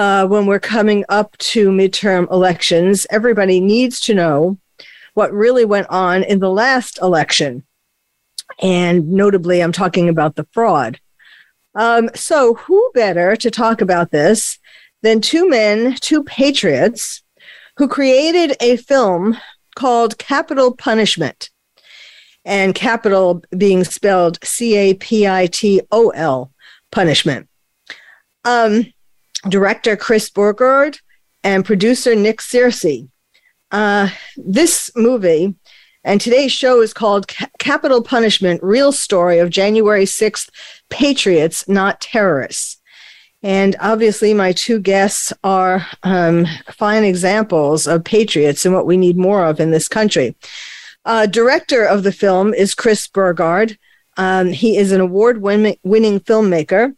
[0.00, 3.06] uh, when we're coming up to midterm elections.
[3.10, 4.56] Everybody needs to know
[5.12, 7.64] what really went on in the last election.
[8.60, 10.98] And notably, I'm talking about the fraud.
[11.74, 14.58] Um, so, who better to talk about this
[15.02, 17.22] than two men, two patriots,
[17.76, 19.36] who created a film
[19.76, 21.50] called Capitol Punishment?
[22.46, 26.50] and capital being spelled C A P I T O L,
[26.90, 27.50] punishment.
[28.46, 28.86] Um,
[29.48, 30.98] director Chris Burgard
[31.42, 33.08] and producer Nick Searcy.
[33.70, 35.54] Uh, this movie
[36.02, 40.48] and today's show is called Capitol Punishment Real Story of January 6th
[40.88, 42.80] Patriots, Not Terrorists.
[43.42, 49.16] And obviously, my two guests are um, fine examples of patriots and what we need
[49.16, 50.36] more of in this country.
[51.04, 53.78] Uh, director of the film is Chris Burgard.
[54.16, 55.76] Um, he is an award winning
[56.20, 56.94] filmmaker.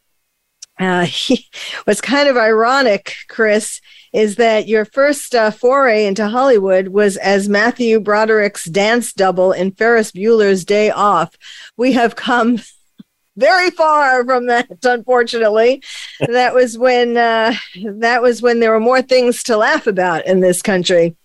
[0.83, 1.47] Uh, he,
[1.85, 3.81] what's kind of ironic, Chris,
[4.13, 9.73] is that your first uh, foray into Hollywood was as Matthew Broderick's dance double in
[9.73, 11.35] Ferris Bueller's Day Off.
[11.77, 12.61] We have come
[13.37, 15.83] very far from that, unfortunately.
[16.21, 20.41] that was when uh, that was when there were more things to laugh about in
[20.41, 21.17] this country.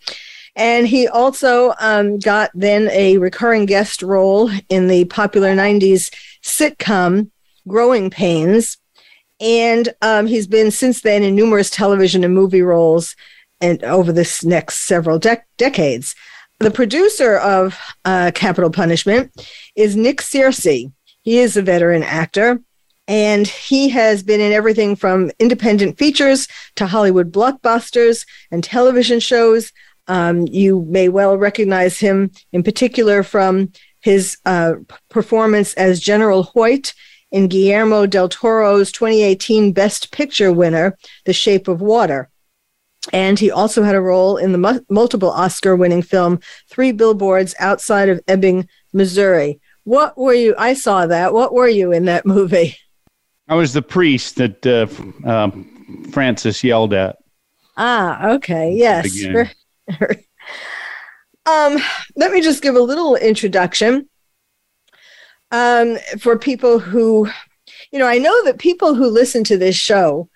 [0.55, 6.11] And he also um, got then a recurring guest role in the popular 90s
[6.41, 7.29] sitcom
[7.67, 8.77] Growing Pains.
[9.39, 13.15] And um, he's been since then in numerous television and movie roles
[13.61, 16.15] and over this next several de- decades.
[16.59, 19.31] The producer of uh, Capitol Punishment
[19.75, 20.91] is Nick Searcy.
[21.21, 22.59] He is a veteran actor,
[23.07, 29.71] and he has been in everything from independent features to Hollywood blockbusters and television shows
[30.07, 34.75] um, you may well recognize him in particular from his uh,
[35.09, 36.93] performance as General Hoyt
[37.31, 42.29] in Guillermo del Toro's 2018 Best Picture winner, The Shape of Water.
[43.13, 46.39] And he also had a role in the mu- multiple Oscar winning film
[46.69, 49.59] Three Billboards Outside of Ebbing, Missouri.
[49.83, 50.55] What were you?
[50.57, 51.33] I saw that.
[51.33, 52.75] What were you in that movie?
[53.47, 54.87] I was the priest that uh,
[55.25, 55.51] uh,
[56.11, 57.17] Francis yelled at.
[57.77, 58.73] Ah, okay.
[58.73, 59.23] Yes.
[61.45, 61.77] um,
[62.17, 64.09] let me just give a little introduction
[65.51, 67.29] um, for people who,
[67.91, 70.29] you know, I know that people who listen to this show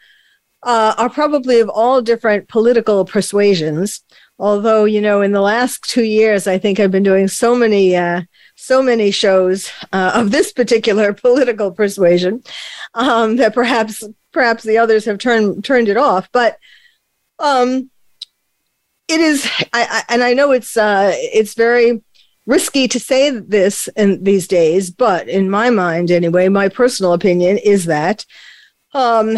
[0.63, 4.03] uh, are probably of all different political persuasions.
[4.39, 7.95] Although, you know, in the last two years, I think I've been doing so many,
[7.95, 8.23] uh,
[8.55, 12.43] so many shows uh, of this particular political persuasion
[12.93, 16.29] um, that perhaps, perhaps the others have turned turned it off.
[16.31, 16.57] But
[17.38, 17.89] um,
[19.07, 22.01] it is, I, I, and I know it's uh, it's very
[22.46, 27.57] risky to say this in these days, but in my mind, anyway, my personal opinion
[27.57, 28.25] is that
[28.94, 29.38] um,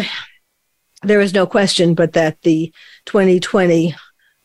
[1.02, 2.72] there is no question but that the
[3.06, 3.94] 2020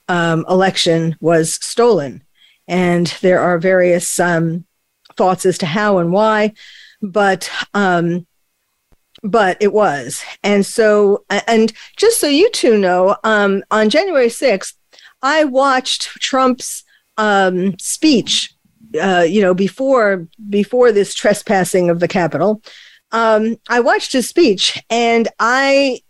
[0.08, 2.24] um, election was stolen,
[2.68, 4.66] and there are various um,
[5.16, 6.54] thoughts as to how and why,
[7.02, 8.26] but um,
[9.24, 10.24] but it was.
[10.44, 14.74] And so, and just so you two know, um, on January 6th,
[15.22, 16.84] I watched Trump's
[17.20, 18.56] um, speech,
[19.00, 22.64] uh, you know, before before this trespassing of the Capitol.
[23.12, 26.02] Um, I watched his speech, and I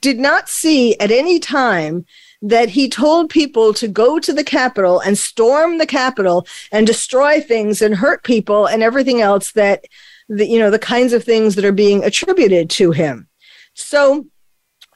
[0.00, 2.04] did not see at any time
[2.42, 7.40] that he told people to go to the Capitol and storm the Capitol and destroy
[7.40, 9.84] things and hurt people and everything else that
[10.28, 13.28] the, you know the kinds of things that are being attributed to him.
[13.74, 14.26] So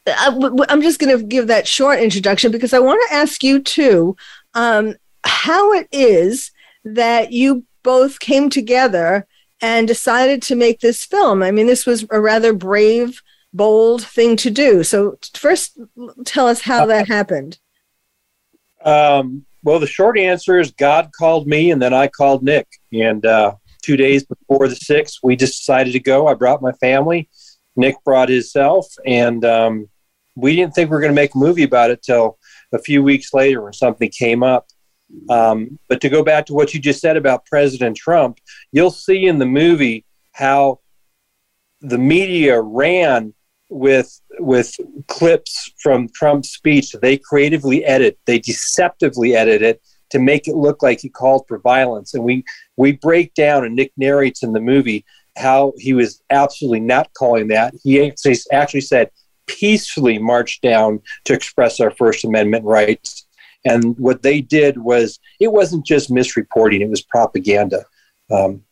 [0.07, 4.17] I'm just going to give that short introduction because I want to ask you too
[4.53, 6.51] um, how it is
[6.83, 9.27] that you both came together
[9.61, 11.43] and decided to make this film.
[11.43, 13.21] I mean, this was a rather brave,
[13.53, 14.83] bold thing to do.
[14.83, 15.79] So, first,
[16.25, 17.59] tell us how that happened.
[18.83, 22.67] Um, well, the short answer is God called me, and then I called Nick.
[22.91, 23.53] And uh,
[23.83, 26.27] two days before the sixth, we just decided to go.
[26.27, 27.29] I brought my family.
[27.75, 29.89] Nick brought himself, and um,
[30.35, 32.37] we didn't think we were going to make a movie about it till
[32.73, 34.65] a few weeks later when something came up.
[35.29, 38.39] Um, but to go back to what you just said about President Trump,
[38.71, 40.79] you'll see in the movie how
[41.81, 43.33] the media ran
[43.69, 44.75] with with
[45.07, 46.93] clips from Trump's speech.
[47.01, 49.81] They creatively edit, they deceptively edit it
[50.11, 52.13] to make it look like he called for violence.
[52.13, 52.43] And we
[52.77, 55.05] we break down, and Nick narrates in the movie
[55.37, 57.73] how he was absolutely not calling that.
[57.83, 58.13] He
[58.51, 59.09] actually, said
[59.47, 63.25] peacefully marched down to express our First Amendment rights.
[63.65, 67.85] And what they did was it wasn't just misreporting; it was propaganda.
[68.31, 68.63] Um,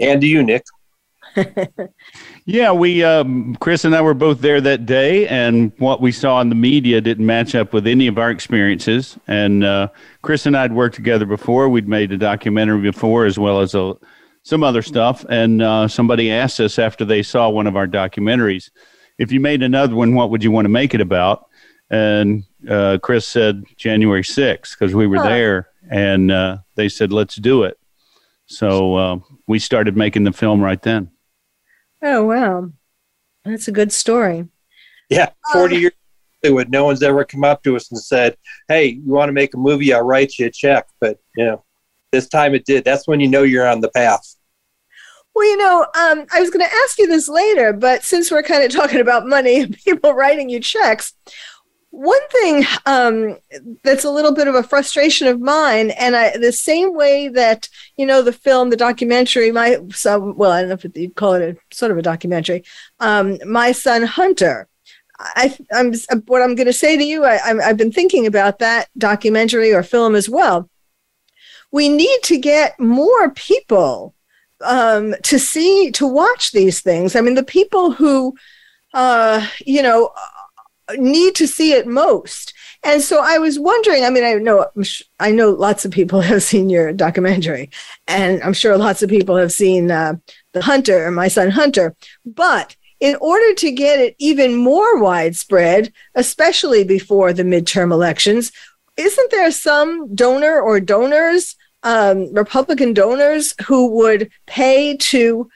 [0.00, 0.64] and to you, Nick.
[2.46, 6.40] yeah, we um, Chris and I were both there that day, and what we saw
[6.40, 9.18] in the media didn't match up with any of our experiences.
[9.26, 9.88] And uh,
[10.22, 13.74] Chris and I had worked together before; we'd made a documentary before, as well as
[13.74, 13.94] a,
[14.42, 15.24] some other stuff.
[15.28, 18.70] And uh, somebody asked us after they saw one of our documentaries,
[19.18, 21.46] if you made another one, what would you want to make it about?
[21.90, 25.28] And uh, Chris said January 6th because we were huh.
[25.28, 27.78] there, and uh, they said let's do it.
[28.46, 31.10] So uh, we started making the film right then.
[32.02, 32.70] Oh wow,
[33.44, 34.48] that's a good story.
[35.10, 35.92] Yeah, forty uh, years
[36.42, 38.36] ago, no one's ever come up to us and said,
[38.68, 39.92] "Hey, you want to make a movie?
[39.92, 41.64] I'll write you a check." But you know,
[42.10, 42.84] this time it did.
[42.84, 44.36] That's when you know you're on the path.
[45.34, 48.42] Well, you know, um, I was going to ask you this later, but since we're
[48.42, 51.14] kind of talking about money and people writing you checks,
[51.98, 53.38] one thing um,
[53.82, 57.68] that's a little bit of a frustration of mine, and I, the same way that
[57.96, 61.32] you know the film, the documentary, my son, well, I don't know if you'd call
[61.32, 62.62] it a sort of a documentary,
[63.00, 64.68] um, my son Hunter.
[65.18, 65.92] I, am
[66.26, 67.24] what I'm going to say to you.
[67.24, 70.70] I, I've been thinking about that documentary or film as well.
[71.72, 74.14] We need to get more people
[74.64, 77.16] um, to see to watch these things.
[77.16, 78.36] I mean, the people who,
[78.94, 80.12] uh, you know,
[80.96, 82.54] need to see it most.
[82.82, 84.04] And so I was wondering.
[84.04, 84.66] I mean, I know
[85.18, 87.70] I know lots of people have seen your documentary,
[88.06, 90.14] and I'm sure lots of people have seen uh,
[90.52, 91.94] the Hunter, my son Hunter.
[92.24, 98.50] But in order to get it even more widespread, especially before the midterm elections,
[98.96, 101.54] isn't there some donor or donors,
[101.84, 105.48] um, Republican donors, who would pay to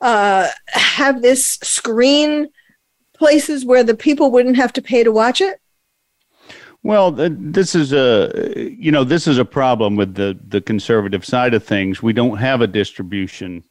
[0.00, 2.48] uh, have this screen
[3.18, 5.60] places where the people wouldn't have to pay to watch it?
[6.82, 11.52] Well, this is a you know this is a problem with the the conservative side
[11.52, 12.02] of things.
[12.02, 13.64] We don't have a distribution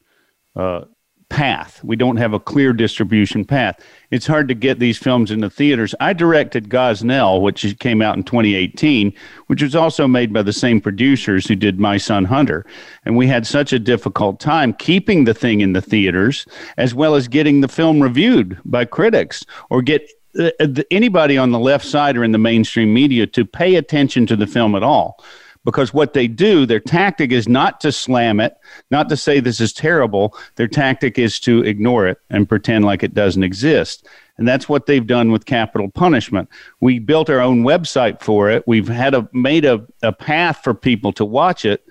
[0.54, 0.84] uh,
[1.28, 1.82] path.
[1.84, 3.78] We don't have a clear distribution path.
[4.10, 5.94] It's hard to get these films into theaters.
[6.00, 9.12] I directed Gosnell, which came out in 2018,
[9.46, 12.64] which was also made by the same producers who did My Son Hunter.
[13.04, 16.46] And we had such a difficult time keeping the thing in the theaters
[16.76, 20.50] as well as getting the film reviewed by critics or get uh,
[20.90, 24.46] anybody on the left side or in the mainstream media to pay attention to the
[24.46, 25.22] film at all
[25.68, 28.56] because what they do, their tactic is not to slam it,
[28.90, 30.34] not to say this is terrible.
[30.56, 34.06] Their tactic is to ignore it and pretend like it doesn't exist.
[34.38, 36.48] And that's what they've done with capitol punishment.
[36.80, 38.64] We built our own website for it.
[38.66, 41.84] We've had a made a, a path for people to watch it,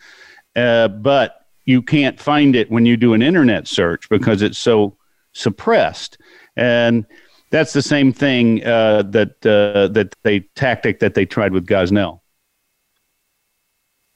[0.56, 4.98] uh, but you can't find it when you do an internet search because it's so
[5.34, 6.18] suppressed.
[6.56, 7.06] And
[7.52, 12.22] that's the same thing uh, that uh, that they tactic that they tried with Gosnell.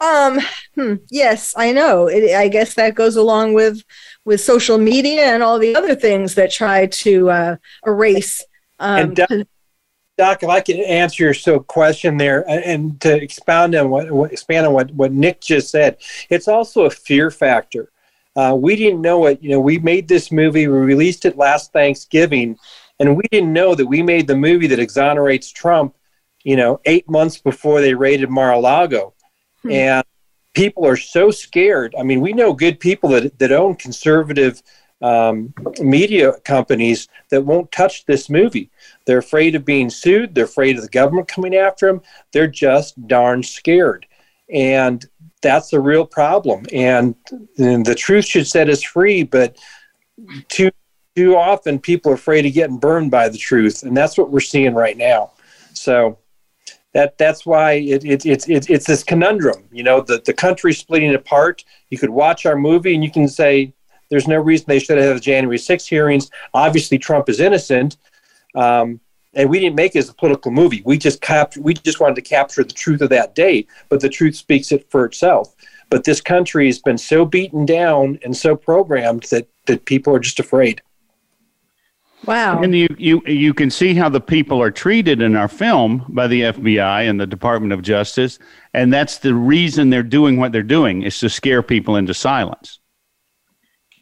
[0.02, 0.40] Um,
[0.74, 2.08] hmm, yes, I know.
[2.08, 3.84] It, I guess that goes along with
[4.26, 7.56] with social media and all the other things that try to uh,
[7.86, 8.44] erase.
[8.80, 9.30] Um, Doc,
[10.18, 14.32] Doc, if I can answer your so question there, and to expound on what, what
[14.32, 15.98] expand on what what Nick just said,
[16.32, 17.92] it's also a fear factor.
[18.36, 19.42] Uh, we didn't know it.
[19.44, 20.68] You know, we made this movie.
[20.68, 22.58] We released it last Thanksgiving,
[23.00, 25.96] and we didn't know that we made the movie that exonerates Trump.
[26.44, 29.14] You know, eight months before they raided Mar-a-Lago
[29.64, 29.72] Hmm.
[29.72, 30.06] And
[30.54, 31.96] people are so scared.
[31.98, 34.62] I mean, we know good people that, that own conservative
[35.02, 38.70] um, media companies that won't touch this movie.
[39.06, 40.36] They're afraid of being sued.
[40.36, 42.02] They're afraid of the government coming after them.
[42.32, 44.06] They're just darn scared.
[44.54, 45.04] And
[45.42, 46.66] that's a real problem.
[46.72, 47.16] And,
[47.58, 49.58] and the truth should set us free, but
[50.50, 50.70] too
[51.16, 54.40] too often people are afraid of getting burned by the truth, and that's what we're
[54.40, 55.32] seeing right now.
[55.74, 56.18] So
[56.94, 59.64] that that's why it, it, it, it, it's this conundrum.
[59.72, 61.64] You know, the, the country splitting apart.
[61.90, 63.74] You could watch our movie and you can say
[64.10, 66.30] there's no reason they should have the January 6 hearings.
[66.54, 67.98] Obviously, Trump is innocent.
[68.56, 69.00] Um,
[69.34, 70.82] and we didn't make it as a political movie.
[70.86, 74.10] We just captured, we just wanted to capture the truth of that day, but the
[74.10, 75.56] truth speaks it for itself.
[75.90, 80.20] But this country has been so beaten down and so programmed that, that people are
[80.20, 80.82] just afraid.
[82.26, 82.62] Wow.
[82.62, 86.28] And you, you, you can see how the people are treated in our film by
[86.28, 88.38] the FBI and the Department of Justice.
[88.74, 92.80] And that's the reason they're doing what they're doing is to scare people into silence.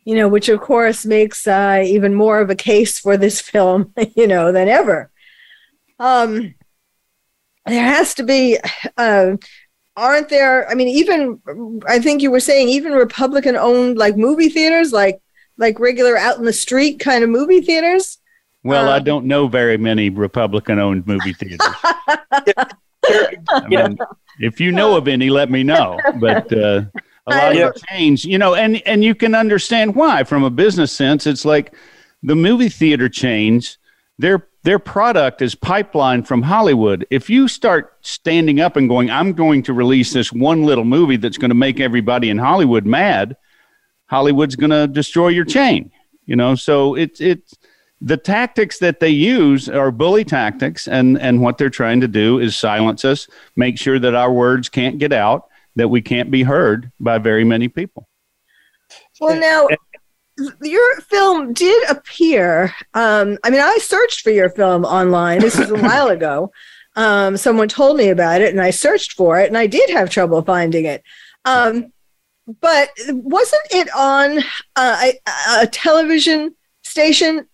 [0.05, 3.93] you know, which of course makes uh, even more of a case for this film,
[4.15, 5.11] you know, than ever.
[5.99, 6.55] Um,
[7.65, 8.57] there has to be,
[8.97, 9.35] uh,
[9.95, 10.67] aren't there?
[10.69, 11.41] I mean, even
[11.87, 15.21] I think you were saying even Republican-owned like movie theaters, like
[15.59, 18.17] like regular out in the street kind of movie theaters.
[18.63, 21.59] Well, um, I don't know very many Republican-owned movie theaters.
[23.51, 23.97] I mean,
[24.39, 25.99] if you know of any, let me know.
[26.19, 26.83] But uh,
[27.27, 30.23] a lot of change, you know, and and you can understand why.
[30.23, 31.73] From a business sense, it's like
[32.23, 33.77] the movie theater chains.
[34.17, 37.07] Their their product is pipeline from Hollywood.
[37.09, 41.17] If you start standing up and going, "I'm going to release this one little movie
[41.17, 43.37] that's going to make everybody in Hollywood mad,"
[44.09, 45.91] Hollywood's going to destroy your chain.
[46.25, 47.55] You know, so it's it's
[48.01, 52.39] the tactics that they use are bully tactics and and what they're trying to do
[52.39, 56.43] is silence us make sure that our words can't get out that we can't be
[56.43, 58.07] heard by very many people.
[59.19, 59.67] Well now
[60.61, 65.41] your film did appear um, i mean i searched for your film online.
[65.41, 66.51] This was a while ago.
[66.95, 70.09] Um, someone told me about it and i searched for it and i did have
[70.09, 71.03] trouble finding it.
[71.43, 71.91] Um,
[72.61, 74.39] but wasn't it on
[74.75, 77.47] uh, a, a television station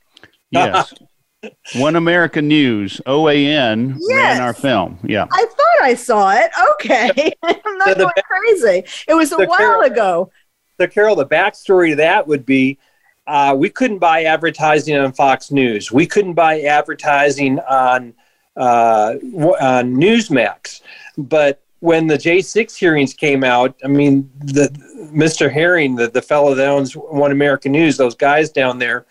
[0.56, 0.94] Yes.
[1.76, 4.18] One American News, OAN, yes.
[4.18, 4.98] ran our film.
[5.04, 5.28] Yeah.
[5.32, 6.50] I thought I saw it.
[6.72, 7.34] Okay.
[7.44, 8.84] I'm not going crazy.
[9.08, 10.32] It was a while Carol, ago.
[10.80, 12.80] So, Carol, the backstory to that would be
[13.28, 15.92] uh, we couldn't buy advertising on Fox News.
[15.92, 18.16] We couldn't buy advertising on,
[18.56, 20.82] uh, on Newsmax.
[21.16, 24.68] But when the J6 hearings came out, I mean, the
[25.14, 25.52] Mr.
[25.52, 29.06] Herring, the, the fellow that owns One American News, those guys down there,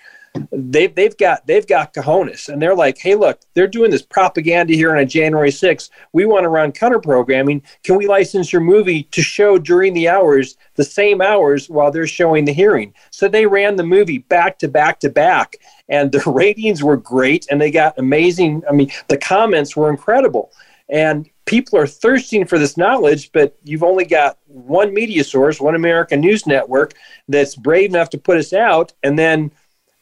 [0.50, 2.48] they've they've got they've got cojones.
[2.48, 6.42] And they're like hey look they're doing this propaganda here on january 6th we want
[6.42, 7.62] to run counter programming.
[7.84, 12.08] Can we license your movie to show during the hours the same hours while they're
[12.08, 12.92] showing the hearing?
[13.10, 15.54] So they ran the movie back to back to back
[15.88, 20.50] and the ratings were great and they got amazing i mean the comments were incredible.
[20.88, 25.74] And people are thirsting for this knowledge but you've only got one media source one
[25.74, 26.94] american news network
[27.28, 29.50] that's brave enough to put us out and then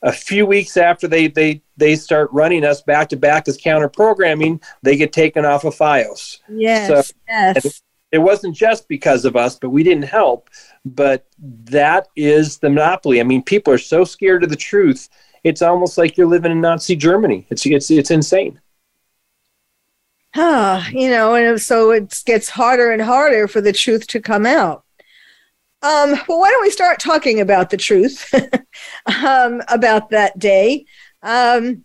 [0.03, 3.89] a few weeks after they they they start running us back to back as counter
[3.89, 6.39] programming, they get taken off of FiOS.
[6.49, 7.65] Yes, so yes.
[7.65, 7.81] It,
[8.13, 10.51] it wasn't just because of us, but we didn't help.
[10.85, 13.21] But that is the monopoly.
[13.21, 15.09] I mean, people are so scared of the truth.
[15.45, 17.47] It's almost like you're living in Nazi Germany.
[17.51, 18.61] It's it's it's insane.
[20.35, 24.47] Ah, you know, and so it gets harder and harder for the truth to come
[24.47, 24.85] out.
[25.83, 28.33] Um, well, why don't we start talking about the truth
[29.25, 30.87] um, about that day?
[31.23, 31.85] Um,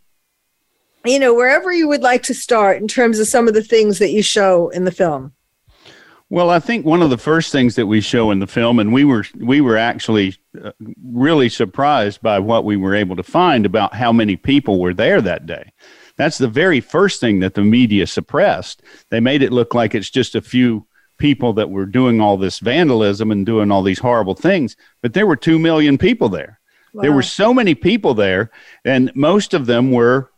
[1.04, 4.00] you know, wherever you would like to start in terms of some of the things
[4.00, 5.34] that you show in the film.
[6.30, 8.92] Well, I think one of the first things that we show in the film, and
[8.92, 13.66] we were we were actually uh, really surprised by what we were able to find
[13.66, 15.72] about how many people were there that day.
[16.18, 18.82] That's the very first thing that the media suppressed.
[19.10, 22.60] They made it look like it's just a few people that were doing all this
[22.60, 26.60] vandalism and doing all these horrible things, but there were 2 million people there.
[26.94, 27.02] Wow.
[27.02, 28.52] There were so many people there,
[28.86, 30.32] and most of them were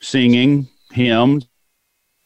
[0.00, 1.46] singing hymns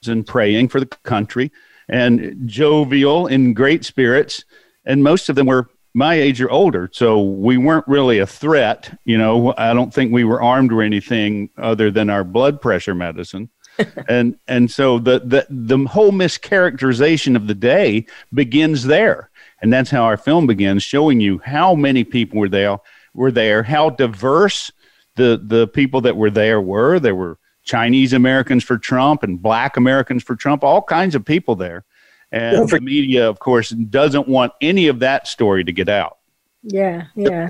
[0.07, 1.53] and praying for the country
[1.89, 4.45] and jovial in great spirits.
[4.85, 6.89] And most of them were my age or older.
[6.93, 8.99] So we weren't really a threat.
[9.05, 12.95] You know, I don't think we were armed or anything other than our blood pressure
[12.95, 13.51] medicine
[14.09, 19.31] and and so the, the the whole mischaracterization of the day begins there,
[19.63, 22.79] and that's how our film begins, showing you how many people were there,
[23.15, 24.71] were there, how diverse
[25.17, 26.99] the the people that were there were.
[26.99, 31.55] There were Chinese Americans for Trump and Black Americans for Trump, all kinds of people
[31.55, 31.85] there,
[32.33, 36.19] and the media, of course, doesn't want any of that story to get out.
[36.63, 37.49] Yeah, yeah.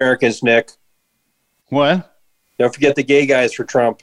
[0.00, 0.72] Americans, Nick.
[1.68, 2.16] What?
[2.58, 4.02] Don't forget the gay guys for Trump.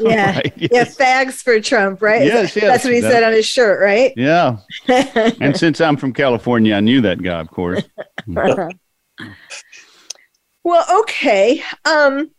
[0.00, 0.36] Yeah.
[0.36, 0.70] right, yes.
[0.72, 2.24] Yeah, fags for Trump, right?
[2.24, 2.64] Yes, yes.
[2.64, 4.12] That's what he that, said on his shirt, right?
[4.16, 4.58] Yeah.
[4.88, 7.82] and since I'm from California, I knew that guy, of course.
[10.64, 11.62] well, okay.
[11.84, 12.30] Um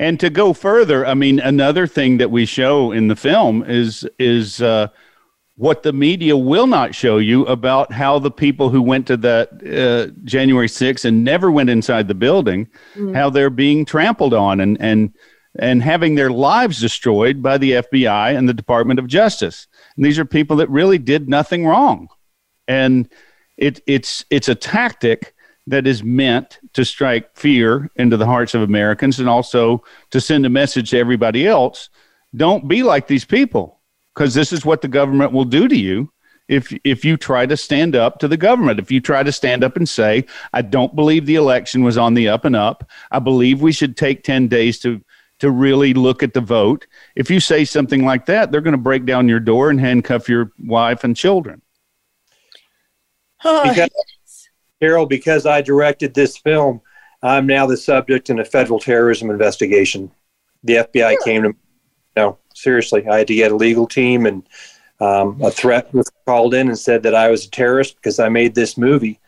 [0.00, 4.08] and to go further, I mean, another thing that we show in the film is
[4.18, 4.88] is uh,
[5.60, 9.50] what the media will not show you about how the people who went to that
[9.62, 13.14] uh, January 6th and never went inside the building, mm.
[13.14, 15.12] how they're being trampled on and and
[15.58, 19.66] and having their lives destroyed by the FBI and the Department of Justice.
[19.96, 22.08] And these are people that really did nothing wrong.
[22.66, 23.06] And
[23.58, 25.34] it, it's, it's a tactic
[25.66, 30.46] that is meant to strike fear into the hearts of Americans and also to send
[30.46, 31.90] a message to everybody else
[32.34, 33.79] don't be like these people
[34.14, 36.12] because this is what the government will do to you
[36.48, 38.80] if if you try to stand up to the government.
[38.80, 42.14] If you try to stand up and say, "I don't believe the election was on
[42.14, 42.88] the up and up.
[43.10, 45.00] I believe we should take 10 days to
[45.38, 48.78] to really look at the vote." If you say something like that, they're going to
[48.78, 51.62] break down your door and handcuff your wife and children.
[53.44, 53.90] Oh, Because-
[54.80, 56.80] Carol, because I directed this film,
[57.22, 60.10] I'm now the subject in a federal terrorism investigation.
[60.64, 61.54] The FBI came to me.
[62.16, 64.42] No, seriously, I had to get a legal team, and
[65.00, 68.28] um, a threat was called in and said that I was a terrorist because I
[68.28, 69.18] made this movie.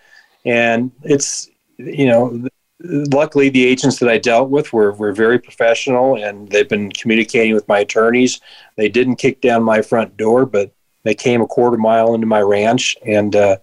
[0.44, 1.48] And it's,
[1.78, 2.46] you know,
[2.80, 7.54] luckily the agents that I dealt with were, were very professional and they've been communicating
[7.54, 8.40] with my attorneys.
[8.76, 10.72] They didn't kick down my front door, but
[11.04, 13.56] they came a quarter mile into my ranch and uh,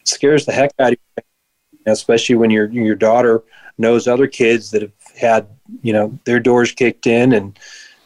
[0.00, 1.22] it scares the heck out of you
[1.86, 3.42] especially when your your daughter
[3.78, 5.46] knows other kids that have had
[5.82, 7.58] you know their doors kicked in and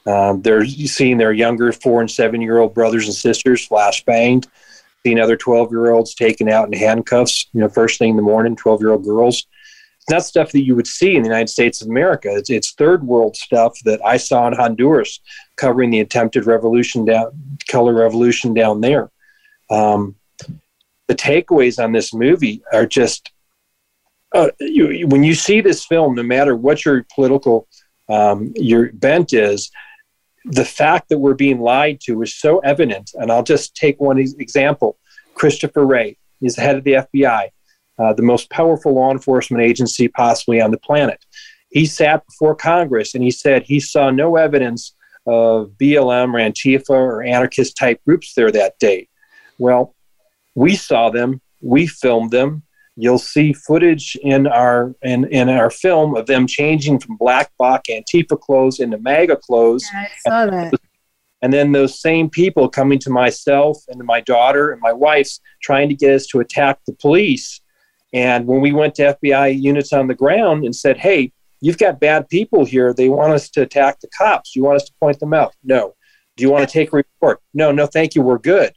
[0.06, 4.46] um, they're seeing their younger four and seven year old brothers and sisters flash banged
[5.04, 8.22] seeing other 12 year olds taken out in handcuffs you know first thing in the
[8.22, 9.46] morning 12 year old girls.
[9.98, 12.28] It's not stuff that you would see in the united states of america.
[12.32, 15.20] It's, it's third world stuff that i saw in honduras
[15.56, 17.32] covering the attempted revolution down
[17.68, 19.10] color revolution down there.
[19.70, 20.14] Um,
[21.08, 23.32] the takeaways on this movie are just
[24.34, 27.66] uh, you, when you see this film, no matter what your political
[28.08, 29.70] um, your bent is,
[30.46, 33.10] the fact that we're being lied to is so evident.
[33.14, 34.98] And I'll just take one example:
[35.34, 37.48] Christopher Wray is the head of the FBI,
[37.98, 41.24] uh, the most powerful law enforcement agency possibly on the planet.
[41.70, 44.94] He sat before Congress and he said he saw no evidence
[45.26, 49.08] of BLM or Antifa or anarchist type groups there that day.
[49.58, 49.94] Well,
[50.54, 52.62] we saw them, we filmed them,
[52.96, 57.84] you'll see footage in our in, in our film of them changing from black bloc
[57.88, 59.86] Antifa clothes into MAGA clothes.
[59.94, 60.74] I saw that.
[61.42, 65.40] And then those same people coming to myself and to my daughter and my wife's
[65.62, 67.60] trying to get us to attack the police.
[68.12, 72.00] And when we went to FBI units on the ground and said, hey, you've got
[72.00, 72.94] bad people here.
[72.94, 74.52] They want us to attack the cops.
[74.52, 75.54] Do you want us to point them out?
[75.62, 75.94] No.
[76.36, 77.40] Do you want to take a report?
[77.52, 78.23] No, no, thank you.
[78.23, 78.73] We're good.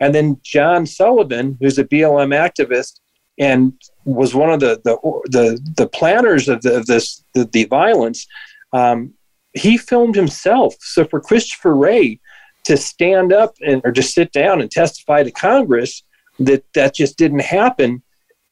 [0.00, 3.00] And then John Sullivan, who's a BLM activist,
[3.38, 3.72] and
[4.04, 4.96] was one of the the
[5.26, 8.26] the, the planners of, the, of this the, the violence.
[8.72, 9.14] Um,
[9.52, 10.74] he filmed himself.
[10.80, 12.20] So for Christopher Wray
[12.64, 16.02] to stand up and or just sit down and testify to Congress
[16.40, 18.02] that that just didn't happen.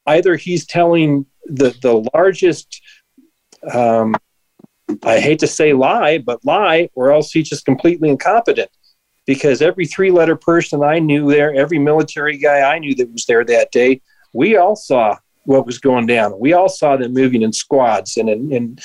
[0.07, 2.81] Either he's telling the the largest.
[3.71, 4.15] Um,
[5.03, 8.69] I hate to say lie, but lie, or else he's just completely incompetent.
[9.25, 13.25] Because every three letter person I knew there, every military guy I knew that was
[13.25, 14.01] there that day,
[14.35, 16.37] we all saw what was going down.
[16.39, 18.79] We all saw them moving in squads, and and,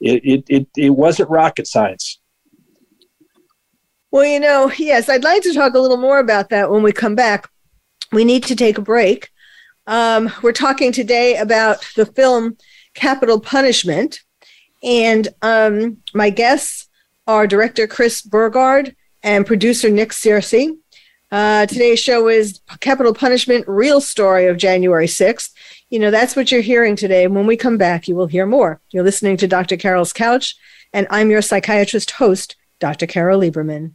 [0.00, 2.18] it, it, it, it wasn't rocket science.
[4.10, 6.92] Well, you know, yes, I'd like to talk a little more about that when we
[6.92, 7.48] come back.
[8.10, 9.28] We need to take a break.
[9.86, 12.56] Um, we're talking today about the film
[12.94, 14.20] Capitol Punishment,
[14.82, 16.88] and um, my guests
[17.26, 20.78] are director Chris Burgard and producer Nick Searcy.
[21.30, 25.52] Uh, today's show is Capitol Punishment Real Story of January 6th.
[25.88, 27.28] You know, that's what you're hearing today.
[27.28, 28.80] When we come back, you will hear more.
[28.90, 29.76] You're listening to Dr.
[29.76, 30.56] Carol's Couch,
[30.92, 33.06] and I'm your psychiatrist host, Dr.
[33.06, 33.94] Carol Lieberman.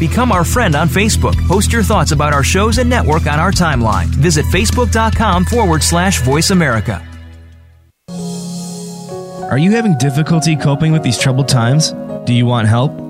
[0.00, 1.36] Become our friend on Facebook.
[1.46, 4.06] Post your thoughts about our shows and network on our timeline.
[4.06, 7.06] Visit facebook.com forward slash voice America.
[9.50, 11.92] Are you having difficulty coping with these troubled times?
[12.24, 13.09] Do you want help?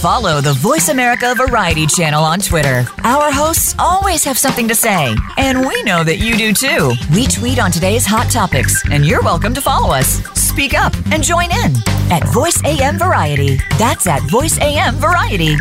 [0.00, 2.86] Follow the Voice America Variety channel on Twitter.
[3.04, 6.94] Our hosts always have something to say, and we know that you do too.
[7.12, 10.22] We tweet on today's hot topics, and you're welcome to follow us.
[10.32, 11.74] Speak up and join in
[12.10, 13.58] at Voice AM Variety.
[13.76, 15.58] That's at Voice AM Variety.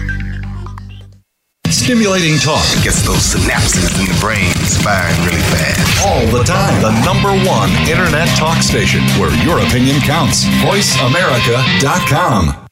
[1.67, 6.07] Stimulating talk gets those synapses in the brain firing really fast.
[6.07, 6.81] All the time.
[6.81, 10.45] The number one internet talk station where your opinion counts.
[10.63, 12.68] VoiceAmerica.com.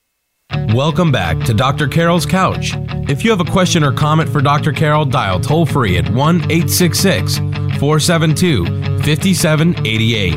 [0.74, 1.88] Welcome back to Dr.
[1.88, 2.74] Carol's Couch.
[3.08, 4.74] If you have a question or comment for Dr.
[4.74, 10.36] Carol, dial toll free at 1 866 472 5788.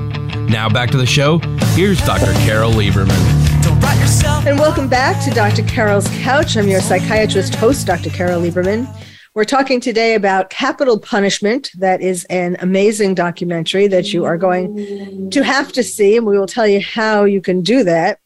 [0.49, 1.41] Now back to the show.
[1.75, 2.33] Here's Dr.
[2.45, 3.11] Carol Lieberman.
[4.47, 5.65] And welcome back to Dr.
[5.65, 6.57] Carol's Couch.
[6.57, 8.11] I'm your psychiatrist host, Dr.
[8.11, 8.87] Carol Lieberman.
[9.35, 11.73] We're talking today about Capitol Punishment.
[11.77, 16.39] That is an amazing documentary that you are going to have to see, and we
[16.39, 18.21] will tell you how you can do that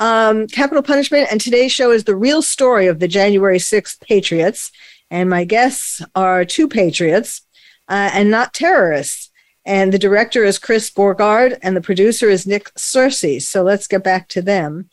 [0.00, 4.72] um, Capitol Punishment, and today's show is the real story of the January 6th Patriots.
[5.10, 7.42] And my guests are two Patriots
[7.88, 9.30] uh, and not terrorists.
[9.66, 13.42] And the director is Chris Burgard, and the producer is Nick Searcy.
[13.42, 14.88] So let's get back to them.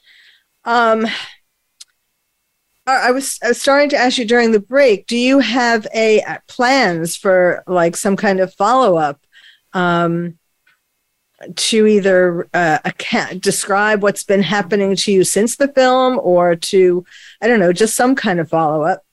[0.66, 1.08] Um,
[2.86, 5.08] I was, I was starting to ask you during the break.
[5.08, 9.26] Do you have a uh, plans for like some kind of follow up?
[9.74, 10.38] Um,
[11.56, 17.06] to either uh, account, describe what's been happening to you since the film or to,
[17.42, 19.04] I don't know, just some kind of follow up?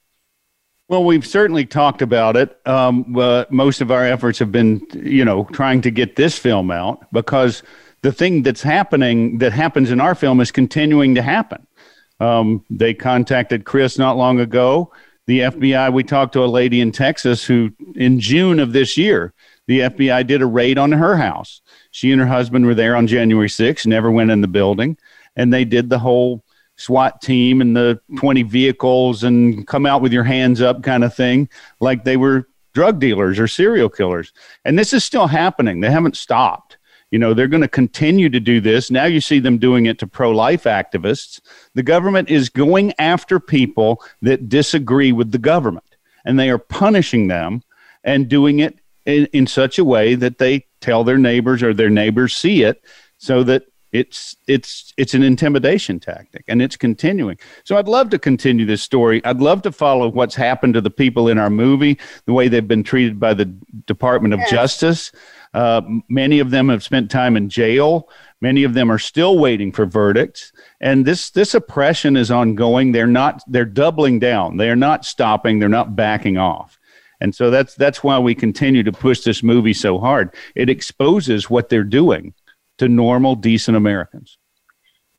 [0.89, 2.59] Well, we've certainly talked about it.
[2.67, 6.71] Um, uh, most of our efforts have been, you know, trying to get this film
[6.71, 7.63] out because
[8.03, 11.67] the thing that's happening that happens in our film is continuing to happen.
[12.21, 14.93] Um, they contacted Chris not long ago.
[15.27, 19.33] The FBI, we talked to a lady in Texas who, in June of this year,
[19.67, 21.63] the FBI did a raid on her house
[21.95, 24.99] she and her husband were there on January 6th, never went in the building,
[25.37, 26.43] and they did the whole
[26.75, 31.15] SWAT team and the 20 vehicles and come out with your hands up kind of
[31.15, 34.33] thing, like they were drug dealers or serial killers.
[34.65, 35.81] And this is still happening.
[35.81, 36.79] They haven't stopped.
[37.13, 38.91] You know, they're going to continue to do this.
[38.91, 41.41] Now you see them doing it to pro life activists.
[41.75, 47.29] The government is going after people that disagree with the government, and they are punishing
[47.29, 47.63] them
[48.03, 51.91] and doing it in, in such a way that they tell their neighbors or their
[51.91, 52.85] neighbors see it
[53.17, 57.39] so that it's it's it's an intimidation tactic and it's continuing.
[57.63, 59.25] So i'd love to continue this story.
[59.25, 62.67] I'd love to follow what's happened to the people in our movie the way they've
[62.67, 63.47] been treated by the
[63.87, 64.51] department of yes.
[64.51, 65.13] justice.
[65.55, 68.09] Uh, many of them have spent time in jail.
[68.41, 70.53] Many of them are still waiting for verdicts.
[70.81, 72.91] And this this oppression is ongoing.
[72.91, 74.57] They're not they're doubling down.
[74.57, 75.61] They're not stopping.
[75.61, 76.81] They're not backing off
[77.21, 80.35] and so that's that's why we continue to push this movie so hard.
[80.55, 82.35] It exposes what they're doing
[82.79, 84.39] to normal, decent Americans.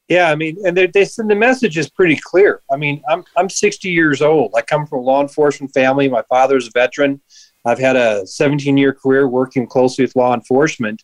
[0.08, 2.62] Yeah, I mean, and they, they the message is pretty clear.
[2.72, 4.54] I mean, I'm I'm 60 years old.
[4.56, 6.08] I come from a law enforcement family.
[6.08, 7.22] My father's a veteran.
[7.66, 11.04] I've had a 17 year career working closely with law enforcement.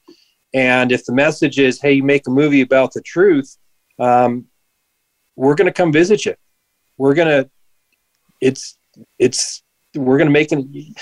[0.53, 3.57] And if the message is, "Hey, you make a movie about the truth,"
[3.97, 4.45] um,
[5.35, 6.35] we're going to come visit you.
[6.97, 7.49] We're going to.
[8.39, 8.77] It's
[9.17, 9.63] it's
[9.95, 10.93] we're going to make an,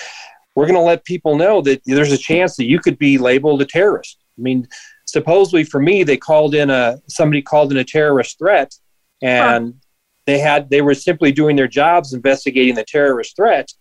[0.55, 3.61] we're going to let people know that there's a chance that you could be labeled
[3.61, 4.17] a terrorist.
[4.37, 4.67] I mean,
[5.05, 8.73] supposedly for me, they called in a somebody called in a terrorist threat,
[9.21, 9.79] and huh.
[10.25, 13.71] they had they were simply doing their jobs investigating the terrorist threat.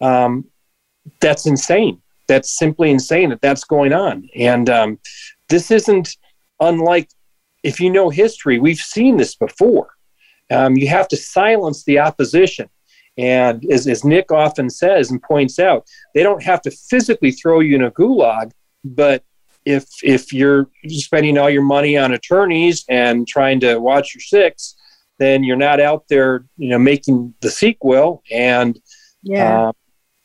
[0.00, 0.46] Um,
[1.20, 2.00] that's insane.
[2.28, 4.28] That's simply insane that that's going on.
[4.34, 4.98] And um,
[5.48, 6.16] this isn't
[6.60, 7.08] unlike
[7.62, 8.58] if you know history.
[8.58, 9.90] We've seen this before.
[10.50, 12.68] Um, you have to silence the opposition.
[13.18, 17.60] And as, as Nick often says and points out, they don't have to physically throw
[17.60, 18.52] you in a gulag,
[18.84, 19.22] but
[19.64, 24.74] if if you're spending all your money on attorneys and trying to watch your six,
[25.18, 28.22] then you're not out there, you know, making the sequel.
[28.30, 28.80] And
[29.22, 29.68] yeah.
[29.68, 29.72] Uh,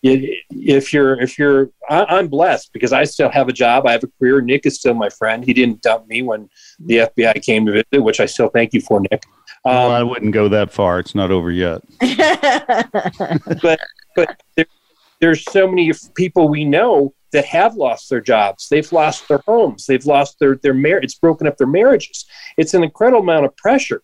[0.04, 3.86] if you're if you're I, am blessed because I still have a job.
[3.86, 4.42] I have a career.
[4.42, 5.44] Nick is still my friend.
[5.44, 8.82] He didn't dump me when the FBI came to visit, which I still thank you
[8.82, 9.24] for, Nick.
[9.68, 11.00] Um, well, I wouldn't go that far.
[11.00, 11.82] It's not over yet.
[13.62, 13.80] but
[14.16, 14.66] but there,
[15.20, 18.70] there's so many people we know that have lost their jobs.
[18.70, 19.86] They've lost their homes.
[19.86, 21.04] They've lost their their marriage.
[21.04, 22.26] It's broken up their marriages.
[22.58, 24.04] It's an incredible amount of pressure.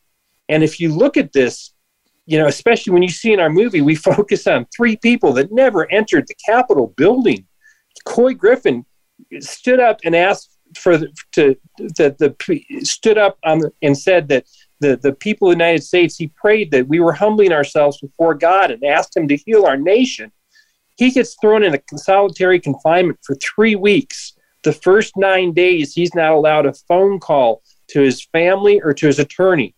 [0.49, 1.73] And if you look at this,
[2.25, 5.51] you know, especially when you see in our movie, we focus on three people that
[5.51, 7.47] never entered the Capitol building.
[8.05, 8.85] Couy Griffin
[9.39, 14.27] stood up and asked for the, to the, the stood up on the, and said
[14.27, 14.45] that
[14.79, 18.35] the, the people of the United States, he prayed that we were humbling ourselves before
[18.35, 20.31] God and asked him to heal our nation.
[20.97, 24.33] He gets thrown in a solitary confinement for three weeks.
[24.63, 29.07] The first nine days, he's not allowed a phone call to his family or to
[29.07, 29.75] his attorney.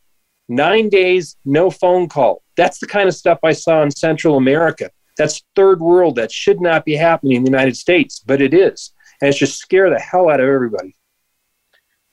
[0.47, 2.43] Nine days, no phone call.
[2.55, 4.91] That's the kind of stuff I saw in Central America.
[5.17, 6.15] That's third world.
[6.15, 8.91] That should not be happening in the United States, but it is.
[9.21, 10.95] And it's just scare the hell out of everybody.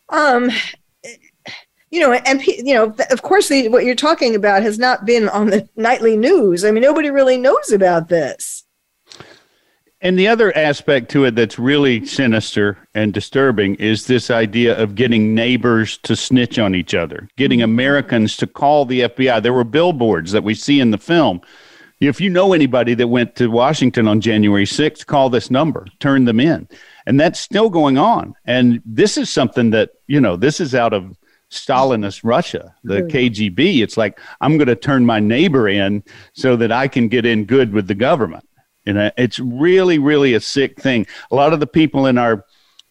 [0.08, 0.50] Um,
[1.92, 5.28] you know, and you know, of course, the, what you're talking about has not been
[5.28, 6.64] on the nightly news.
[6.64, 8.64] I mean, nobody really knows about this.
[10.00, 14.96] And the other aspect to it that's really sinister and disturbing is this idea of
[14.96, 17.70] getting neighbors to snitch on each other, getting mm-hmm.
[17.70, 19.40] Americans to call the FBI.
[19.40, 21.40] There were billboards that we see in the film.
[22.00, 26.24] If you know anybody that went to Washington on January 6th, call this number, turn
[26.24, 26.68] them in.
[27.06, 28.34] And that's still going on.
[28.44, 31.16] And this is something that, you know, this is out of
[31.52, 33.82] Stalinist Russia, the KGB.
[33.82, 37.44] It's like, I'm going to turn my neighbor in so that I can get in
[37.44, 38.48] good with the government.
[38.86, 41.06] And it's really, really a sick thing.
[41.30, 42.44] A lot of the people in our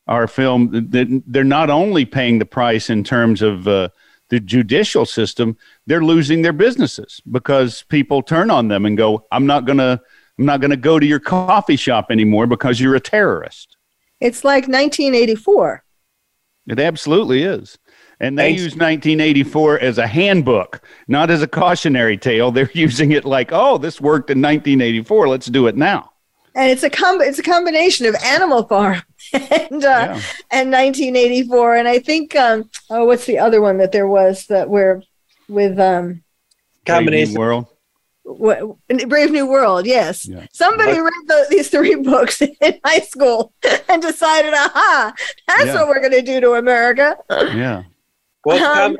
[0.08, 3.88] our film, they're not only paying the price in terms of uh,
[4.30, 9.46] the judicial system, they're losing their businesses because people turn on them and go, "I'm
[9.46, 10.02] not gonna,
[10.38, 13.78] I'm not gonna go to your coffee shop anymore because you're a terrorist."
[14.20, 15.84] It's like 1984.
[16.68, 17.78] It absolutely is.
[18.22, 18.62] And they Thanks.
[18.62, 22.52] use 1984 as a handbook, not as a cautionary tale.
[22.54, 25.28] They're using it like, oh, this worked in 1984.
[25.28, 26.12] Let's do it now.
[26.54, 29.02] And it's a com- it's a combination of Animal Farm
[29.34, 30.22] and uh, yeah.
[30.52, 31.76] and 1984.
[31.78, 35.02] And I think um, oh, what's the other one that there was that were
[35.48, 36.24] with um,
[36.86, 37.68] combination world.
[38.24, 40.28] What, Brave New World, yes.
[40.28, 40.46] Yeah.
[40.52, 42.56] Somebody but, read the, these three books in
[42.86, 43.52] high school
[43.90, 45.14] and decided, aha,
[45.48, 45.74] that's yeah.
[45.74, 47.18] what we're going to do to America.
[47.30, 47.84] Yeah.
[48.46, 48.98] Well, um,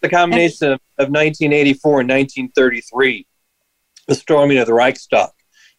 [0.00, 3.26] the combination of, of 1984 and 1933,
[4.08, 5.30] the storming of the Reichstag.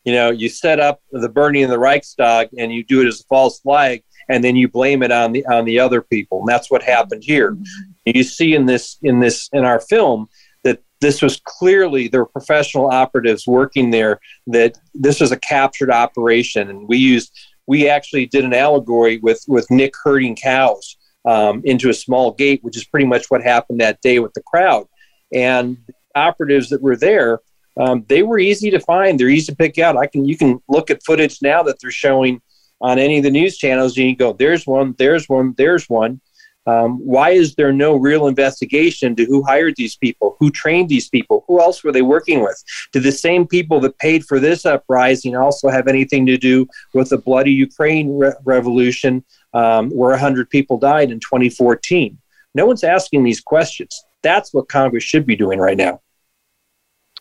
[0.05, 3.21] You know, you set up the burning of the Reichstag and you do it as
[3.21, 6.39] a false flag, and then you blame it on the on the other people.
[6.39, 7.53] And that's what happened here.
[7.53, 8.17] Mm-hmm.
[8.17, 10.27] You see in this in this in our film
[10.63, 14.19] that this was clearly there were professional operatives working there.
[14.47, 17.31] That this was a captured operation, and we used
[17.65, 22.63] we actually did an allegory with with Nick herding cows um, into a small gate,
[22.63, 24.87] which is pretty much what happened that day with the crowd.
[25.33, 27.39] And the operatives that were there,
[27.77, 29.19] um, they were easy to find.
[29.19, 29.97] They're easy to pick out.
[29.97, 32.41] I can you can look at footage now that they're showing
[32.81, 36.21] on any of the news channels, and you go, "There's one, there's one, there's one."
[36.65, 41.09] Um, why is there no real investigation to who hired these people, who trained these
[41.09, 42.63] people, who else were they working with?
[42.93, 47.09] Did the same people that paid for this uprising also have anything to do with
[47.09, 52.17] the bloody Ukraine re- revolution um, where 100 people died in 2014?
[52.55, 54.03] No one's asking these questions.
[54.21, 56.01] That's what Congress should be doing right now.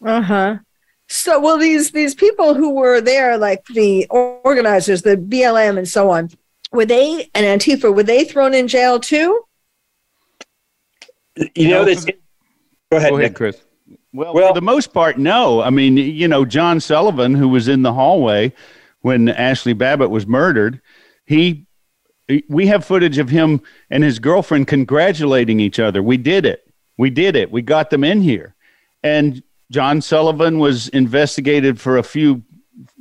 [0.05, 0.59] Uh huh.
[1.09, 6.11] So, well, these these people who were there, like the organizers, the BLM, and so
[6.11, 6.31] on,
[6.73, 7.95] were they and Antifa?
[7.95, 9.45] Were they thrown in jail too?
[11.55, 12.05] You know, this.
[12.05, 13.61] Go ahead, go ahead Chris.
[14.13, 15.63] Well, well, for the most part, no.
[15.63, 18.53] I mean, you know, John Sullivan, who was in the hallway
[19.01, 20.81] when Ashley Babbitt was murdered,
[21.25, 21.67] he
[22.49, 26.03] we have footage of him and his girlfriend congratulating each other.
[26.03, 26.73] We did it.
[26.97, 27.51] We did it.
[27.51, 28.55] We got them in here.
[29.03, 32.43] And John Sullivan was investigated for a few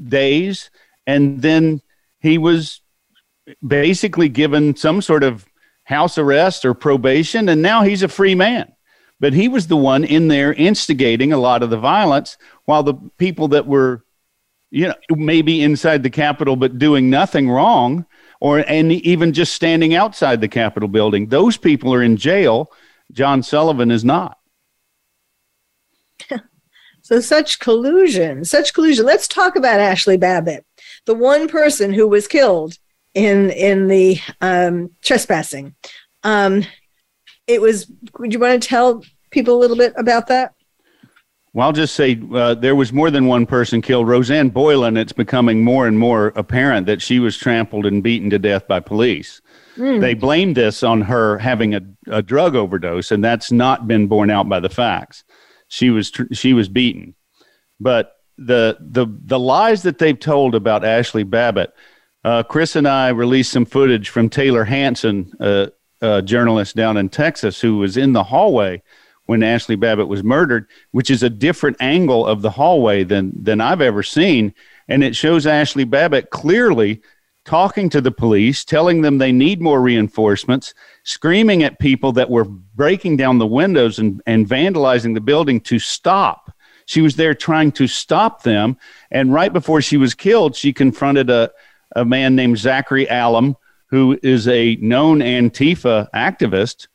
[0.07, 0.69] days
[1.05, 1.81] and then
[2.19, 2.81] he was
[3.65, 5.45] basically given some sort of
[5.84, 8.71] house arrest or probation and now he's a free man.
[9.19, 12.95] But he was the one in there instigating a lot of the violence while the
[13.17, 14.03] people that were
[14.71, 18.05] you know maybe inside the capitol but doing nothing wrong
[18.41, 21.27] or and even just standing outside the Capitol building.
[21.27, 22.69] Those people are in jail.
[23.13, 24.38] John Sullivan is not.
[27.01, 29.06] so such collusion, such collusion.
[29.06, 30.65] Let's talk about Ashley Babbitt,
[31.06, 32.77] the one person who was killed
[33.13, 35.75] in in the um, trespassing.
[36.23, 36.65] Um,
[37.47, 37.89] it was.
[38.17, 40.56] Would you want to tell people a little bit about that?
[41.53, 44.07] Well, I'll just say uh, there was more than one person killed.
[44.07, 48.39] Rosanne Boyland, it's becoming more and more apparent that she was trampled and beaten to
[48.39, 49.41] death by police.
[49.75, 49.99] Mm.
[49.99, 54.29] They blamed this on her having a, a, drug overdose, and that's not been borne
[54.29, 55.23] out by the facts.
[55.67, 57.15] She was tr- she was beaten,
[57.79, 61.73] but the the the lies that they've told about Ashley Babbitt.
[62.23, 65.67] Uh, Chris and I released some footage from Taylor Hanson, uh,
[66.01, 68.83] a journalist down in Texas, who was in the hallway
[69.25, 73.62] when Ashley Babbitt was murdered, which is a different angle of the hallway than than
[73.62, 74.53] I've ever seen,
[74.88, 77.01] and it shows Ashley Babbitt clearly
[77.45, 82.45] talking to the police, telling them they need more reinforcements, screaming at people that were
[82.45, 86.53] breaking down the windows and, and vandalizing the building to stop.
[86.86, 88.77] She was there trying to stop them.
[89.12, 91.51] And right before she was killed, she confronted a,
[91.95, 93.55] a man named Zachary Alam,
[93.88, 96.88] who is a known Antifa activist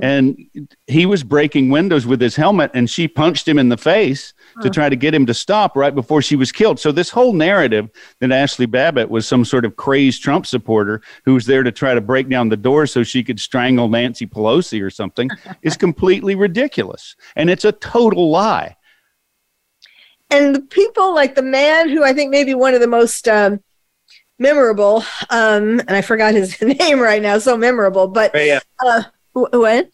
[0.00, 0.38] and
[0.86, 4.70] he was breaking windows with his helmet and she punched him in the face to
[4.70, 6.78] try to get him to stop right before she was killed.
[6.80, 11.34] So this whole narrative that ashley babbitt was some sort of crazed trump supporter who
[11.34, 14.82] was there to try to break down the door so she could strangle nancy pelosi
[14.82, 15.28] or something
[15.62, 17.16] is completely ridiculous.
[17.36, 18.76] And it's a total lie.
[20.30, 23.62] And the people like the man who i think maybe one of the most um,
[24.38, 28.66] memorable um, and i forgot his name right now so memorable but Ray Epps.
[28.84, 29.88] uh, wh- what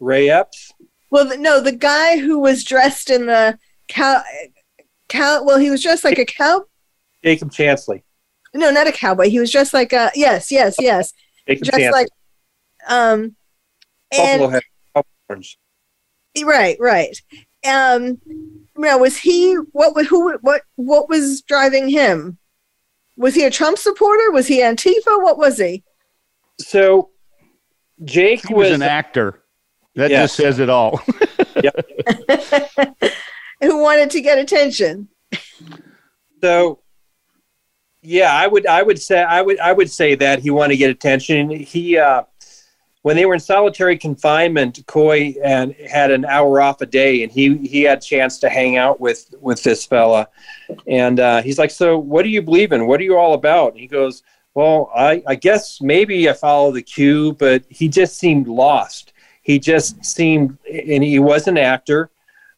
[0.00, 0.72] Ray Epps.
[1.10, 4.22] Well, the, no, the guy who was dressed in the cow,
[5.08, 5.42] cow.
[5.42, 6.64] Well, he was dressed like a cow.
[7.24, 8.02] Jacob Chansley.
[8.54, 9.28] No, not a cowboy.
[9.28, 11.12] He was dressed like a yes, yes, yes.
[11.46, 11.92] Jacob Dressed Chansley.
[11.92, 12.08] like
[12.88, 13.36] um,
[14.10, 14.60] Buffalo
[14.94, 15.58] and horns.
[16.44, 17.20] right, right.
[17.66, 18.20] Um,
[18.76, 19.94] now was he what?
[19.94, 20.38] wa- Who?
[20.38, 20.62] What?
[20.76, 22.38] What was driving him?
[23.16, 24.30] Was he a Trump supporter?
[24.30, 25.22] Was he Antifa?
[25.22, 25.82] What was he?
[26.60, 27.10] So
[28.04, 29.42] Jake he was was an actor
[29.94, 30.30] that Yes.
[30.30, 30.98] just says it all
[33.60, 35.08] Who wanted to get attention?
[36.40, 36.80] So,
[38.02, 40.76] yeah, I would, I would say, I would, I would say that he wanted to
[40.76, 41.50] get attention.
[41.50, 42.22] He, uh,
[43.02, 47.32] when they were in solitary confinement, Couy and had an hour off a day, and
[47.32, 50.28] he he had a chance to hang out with with this fella,
[50.86, 52.86] and uh, he's like, "So, what do you believe in?
[52.86, 54.22] What are you all about?" And he goes,
[54.58, 59.12] "Well, I I guess maybe I follow the cue, but he just seemed lost.
[59.42, 62.10] He just seemed, and he was an actor,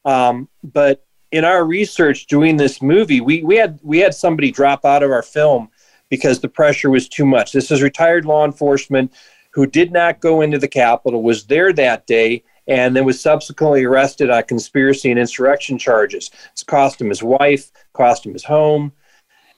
[0.04, 4.84] um, but." in our research doing this movie, we, we had we had somebody drop
[4.84, 5.68] out of our film
[6.08, 7.52] because the pressure was too much.
[7.52, 9.12] This is retired law enforcement
[9.52, 13.84] who did not go into the Capitol, was there that day, and then was subsequently
[13.84, 16.30] arrested on conspiracy and insurrection charges.
[16.52, 18.92] It's cost him his wife, cost him his home,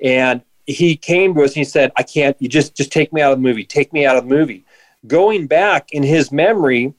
[0.03, 2.37] and he came to us and he said, "I can't.
[2.41, 3.65] You just just take me out of the movie.
[3.65, 4.65] Take me out of the movie."
[5.07, 6.95] Going back in his memory,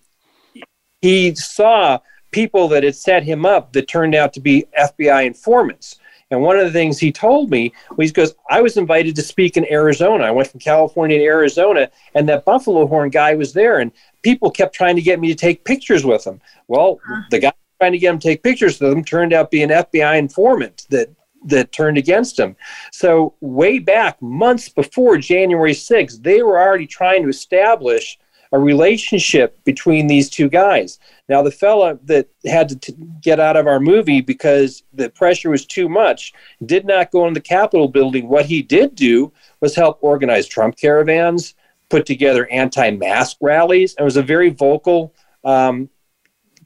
[1.02, 1.99] he saw
[2.32, 5.99] people that had set him up that turned out to be FBI informants.
[6.32, 9.21] And one of the things he told me was, he goes, I was invited to
[9.21, 10.23] speak in Arizona.
[10.23, 13.91] I went from California to Arizona, and that buffalo horn guy was there, and
[14.23, 16.41] people kept trying to get me to take pictures with him.
[16.67, 17.21] Well, uh-huh.
[17.30, 19.62] the guy trying to get him to take pictures with him turned out to be
[19.62, 21.10] an FBI informant that
[21.45, 22.56] that turned against him.
[22.91, 28.17] So way back months before January 6th, they were already trying to establish
[28.53, 30.99] a relationship between these two guys.
[31.27, 35.49] Now, the fella that had to t- get out of our movie because the pressure
[35.49, 38.29] was too much did not go in the Capitol building.
[38.29, 41.56] What he did do was help organize Trump caravans,
[41.89, 45.89] put together anti mask rallies, and was a very vocal um,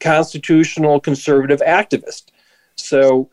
[0.02, 2.32] constitutional conservative activist.
[2.76, 3.30] So,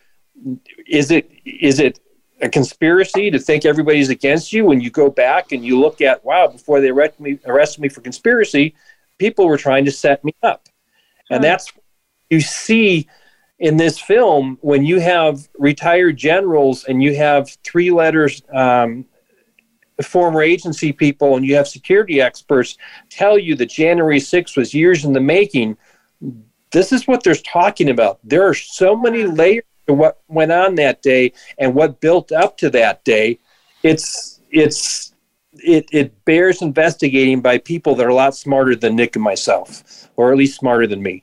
[0.86, 2.00] is it is it
[2.40, 4.64] a conspiracy to think everybody's against you?
[4.64, 7.88] When you go back and you look at wow before they arrest me arrested me
[7.88, 8.74] for conspiracy
[9.18, 10.68] people were trying to set me up.
[11.30, 11.72] And that's
[12.30, 13.08] you see
[13.58, 19.04] in this film when you have retired generals and you have three letters um,
[20.02, 22.76] former agency people and you have security experts
[23.10, 25.76] tell you that january 6th was years in the making
[26.74, 28.18] this is what they're talking about.
[28.24, 32.70] There are so many layers what went on that day and what built up to
[32.70, 33.38] that day
[33.82, 35.12] it's it's
[35.58, 40.08] it, it bears investigating by people that are a lot smarter than nick and myself
[40.16, 41.22] or at least smarter than me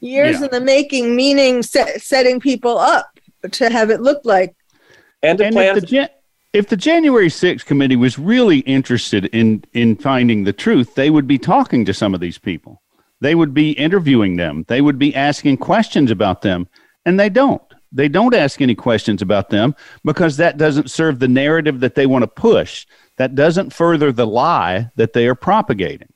[0.00, 0.46] Years Yeah.
[0.46, 3.18] in the making, meaning set, setting people up
[3.52, 4.54] to have it look like.
[5.22, 6.08] and the and plan if the, Jan-
[6.52, 11.26] if the January 6th committee was really interested in in finding the truth, they would
[11.26, 12.82] be talking to some of these people.
[13.22, 14.64] They would be interviewing them.
[14.68, 16.68] They would be asking questions about them,
[17.06, 17.62] and they don't.
[17.94, 22.06] They don't ask any questions about them because that doesn't serve the narrative that they
[22.06, 22.86] want to push.
[23.16, 26.08] That doesn't further the lie that they are propagating.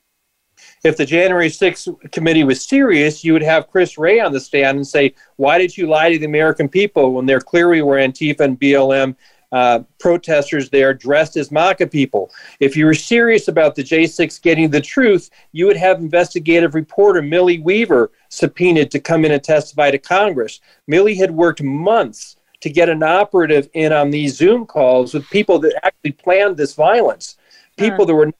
[0.83, 4.77] if the January 6th committee was serious, you would have Chris Wray on the stand
[4.77, 8.41] and say, Why did you lie to the American people when there clearly were Antifa
[8.41, 9.15] and BLM
[9.51, 12.31] uh, protesters there dressed as MAGA people?
[12.59, 17.21] If you were serious about the J6 getting the truth, you would have investigative reporter
[17.21, 20.59] Millie Weaver subpoenaed to come in and testify to Congress.
[20.87, 25.59] Millie had worked months to get an operative in on these Zoom calls with people
[25.59, 27.37] that actually planned this violence,
[27.77, 28.31] people that were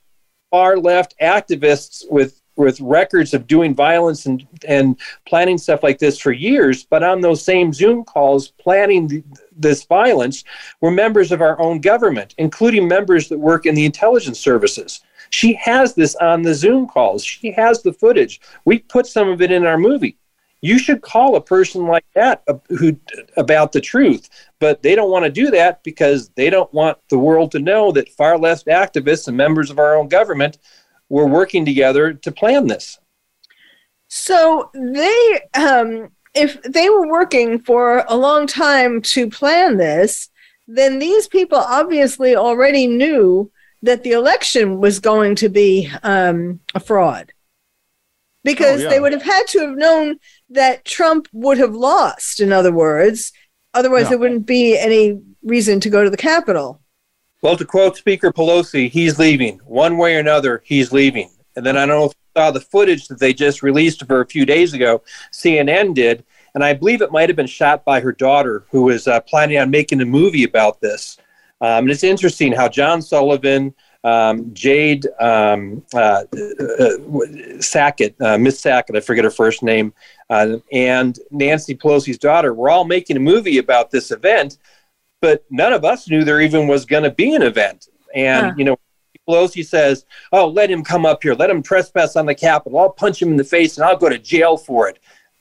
[0.52, 6.20] far left activists with with records of doing violence and and planning stuff like this
[6.20, 6.84] for years.
[6.84, 9.24] But on those same Zoom calls, planning
[9.58, 10.44] this violence,
[10.82, 15.02] were members of our own government, including members that work in the intelligence services.
[15.32, 17.24] She has this on the Zoom calls.
[17.24, 18.42] She has the footage.
[18.66, 20.18] We put some of it in our movie.
[20.62, 22.98] You should call a person like that who
[23.38, 24.30] about the truth,
[24.60, 27.92] but they don't want to do that because they don't want the world to know
[27.94, 30.58] that far left activists and members of our own government
[31.10, 33.00] were working together to plan this.
[34.08, 40.30] So they, um, if they were working for a long time to plan this,
[40.68, 43.52] then these people obviously already knew
[43.82, 47.34] that the election was going to be um, a fraud
[48.44, 48.90] because oh, yeah.
[48.90, 50.18] they would have had to have known
[50.50, 53.32] that Trump would have lost, in other words.
[53.74, 54.10] Otherwise, yeah.
[54.10, 56.82] there wouldn't be any reason to go to the Capitol.
[57.42, 59.60] Well, to quote Speaker Pelosi, he's leaving.
[59.60, 61.30] One way or another, he's leaving.
[61.56, 64.10] And then I don't know if you saw the footage that they just released of
[64.10, 66.26] her a few days ago, CNN did.
[66.54, 69.58] And I believe it might have been shot by her daughter, who was uh, planning
[69.58, 71.18] on making a movie about this.
[71.62, 73.74] Um, and it's interesting how John Sullivan,
[74.04, 76.24] um, Jade um, uh,
[76.80, 76.92] uh,
[77.60, 79.94] Sackett, uh, Miss Sackett, I forget her first name,
[80.30, 84.58] uh, and Nancy Pelosi's daughter were all making a movie about this event,
[85.22, 87.90] but none of us knew there even was going to be an event.
[88.14, 88.54] And, huh.
[88.58, 88.78] you know,
[89.28, 92.90] Pelosi says, Oh, let him come up here, let him trespass on the Capitol, I'll
[92.90, 95.00] punch him in the face and I'll go to jail for it.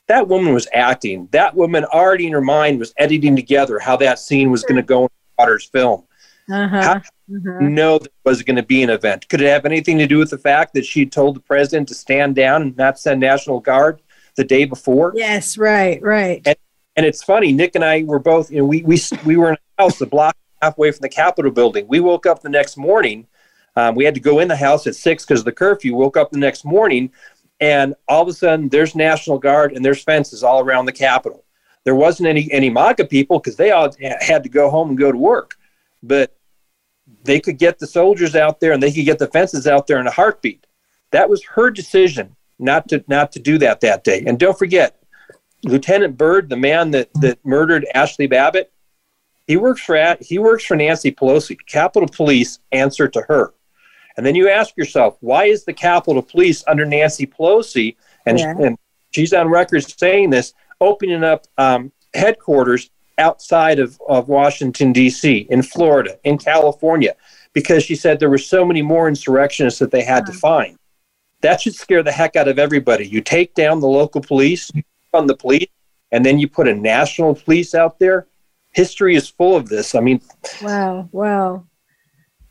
[0.08, 1.28] That woman was acting.
[1.32, 4.82] That woman already in her mind was editing together how that scene was going to
[4.82, 6.04] go in Waters' film.
[6.50, 6.82] Uh-huh.
[6.82, 7.74] How mm-hmm.
[7.74, 9.28] know there was going to be an event?
[9.28, 11.94] Could it have anything to do with the fact that she told the president to
[11.94, 14.00] stand down and not send National Guard
[14.36, 15.12] the day before?
[15.14, 16.40] Yes, right, right.
[16.46, 16.56] And,
[16.98, 17.52] and it's funny.
[17.52, 20.06] Nick and I were both, you know, we we we were in a house a
[20.06, 21.86] block halfway from the Capitol building.
[21.86, 23.28] We woke up the next morning.
[23.76, 25.94] Um, we had to go in the house at six because of the curfew.
[25.94, 27.12] Woke up the next morning,
[27.60, 31.44] and all of a sudden, there's National Guard and there's fences all around the Capitol.
[31.84, 35.12] There wasn't any any MAGA people because they all had to go home and go
[35.12, 35.54] to work.
[36.02, 36.36] But
[37.22, 40.00] they could get the soldiers out there and they could get the fences out there
[40.00, 40.66] in a heartbeat.
[41.12, 44.24] That was her decision not to not to do that that day.
[44.26, 44.96] And don't forget,
[45.64, 48.72] Lieutenant Byrd, the man that that murdered Ashley Babbitt,
[49.46, 51.56] he works for he works for Nancy Pelosi.
[51.66, 53.54] Capitol Police answer to her.
[54.16, 57.94] And then you ask yourself, why is the Capitol Police under Nancy Pelosi
[58.26, 58.54] and, yeah.
[58.58, 58.78] and
[59.12, 65.62] she's on record saying this, opening up um, headquarters outside of, of Washington, D.C., in
[65.62, 67.14] Florida, in California,
[67.52, 70.78] because she said there were so many more insurrectionists that they had to find.
[71.42, 73.06] That should scare the heck out of everybody.
[73.06, 74.70] You take down the local police,
[75.14, 75.68] on the police,
[76.12, 78.26] and then you put a national police out there.
[78.72, 79.94] History is full of this.
[79.94, 80.20] I mean,
[80.62, 81.64] wow, wow.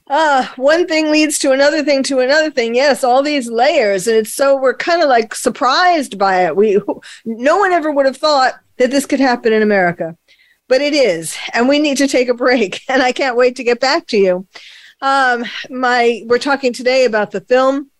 [0.09, 2.73] Uh, one thing leads to another thing to another thing.
[2.73, 6.55] Yes, all these layers, and it's so we're kind of like surprised by it.
[6.55, 6.79] We,
[7.25, 10.17] no one ever would have thought that this could happen in America
[10.67, 12.81] but it is, and we need to take a break.
[12.89, 14.47] And I can't wait to get back to you.
[15.01, 17.91] Um, my we're talking today about the film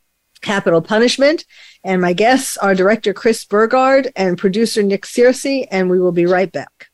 [0.42, 1.46] Capitol Punishment,
[1.84, 6.26] and my guests are director Chris Burgard and producer Nick Searcy, and we will be
[6.26, 6.90] right back.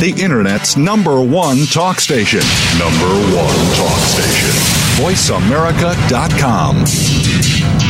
[0.00, 2.40] the Internet's number one talk station.
[2.78, 4.48] Number one talk station.
[4.96, 7.89] VoiceAmerica.com.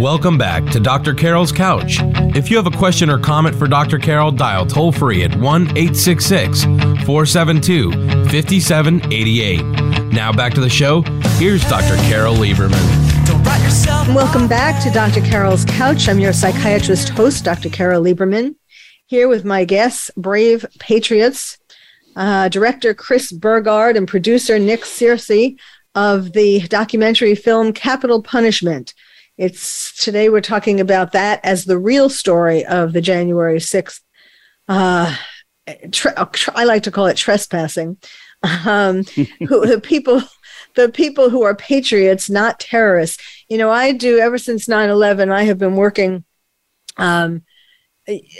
[0.00, 1.14] Welcome back to Dr.
[1.14, 1.98] Carol's Couch.
[2.34, 4.00] If you have a question or comment for Dr.
[4.00, 9.62] Carol, dial toll free at 1 866 472 5788.
[10.12, 11.02] Now back to the show.
[11.38, 11.94] Here's Dr.
[12.08, 12.72] Carol Lieberman.
[14.12, 15.20] Welcome back to Dr.
[15.20, 16.08] Carol's Couch.
[16.08, 17.68] I'm your psychiatrist host, Dr.
[17.68, 18.56] Carol Lieberman,
[19.06, 21.56] here with my guests, brave patriots,
[22.16, 25.56] uh, director Chris Burgard and producer Nick Searcy
[25.94, 28.92] of the documentary film Capitol Punishment
[29.36, 34.00] it's today we're talking about that as the real story of the January 6th.
[34.68, 35.16] Uh,
[35.90, 36.12] tre-
[36.54, 37.96] I like to call it trespassing.
[38.42, 39.04] Um,
[39.48, 40.22] who, the people,
[40.76, 43.22] the people who are patriots, not terrorists.
[43.48, 46.24] You know, I do ever since 9 11, I have been working
[46.96, 47.42] um,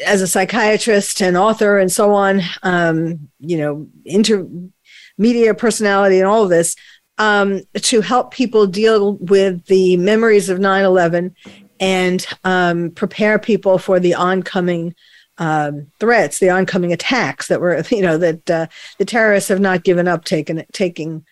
[0.07, 6.45] as a psychiatrist and author and so on, um, you know, intermedia personality and all
[6.45, 6.77] of this
[7.19, 11.35] um, to help people deal with the memories of 9 11
[11.81, 14.95] and um, prepare people for the oncoming
[15.39, 18.67] um, threats, the oncoming attacks that were, you know, that uh,
[18.99, 21.25] the terrorists have not given up taking taking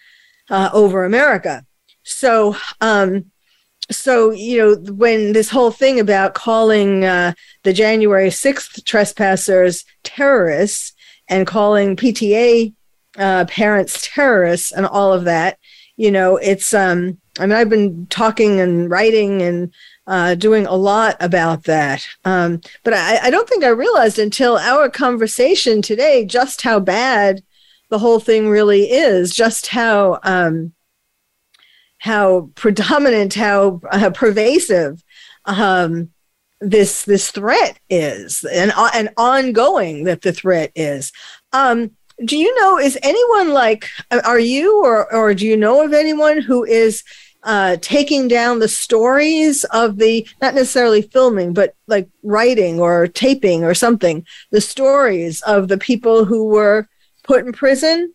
[0.50, 1.64] uh, over America.
[2.04, 3.30] So, um,
[3.90, 10.92] so you know, when this whole thing about calling uh, the January sixth trespassers terrorists
[11.28, 12.74] and calling PTA
[13.18, 15.58] uh, parents terrorists and all of that,
[15.96, 19.72] you know, it's um I mean I've been talking and writing and
[20.06, 22.06] uh, doing a lot about that.
[22.24, 27.42] Um, but I, I don't think I realized until our conversation today just how bad
[27.88, 30.72] the whole thing really is, just how um,
[31.98, 35.04] how predominant, how uh, pervasive
[35.44, 36.10] um,
[36.60, 41.12] this this threat is, and uh, and ongoing that the threat is.
[41.52, 41.90] Um,
[42.24, 43.88] do you know is anyone like
[44.24, 47.02] are you or or do you know of anyone who is
[47.44, 53.64] uh, taking down the stories of the not necessarily filming but like writing or taping
[53.64, 56.88] or something the stories of the people who were
[57.24, 58.14] put in prison?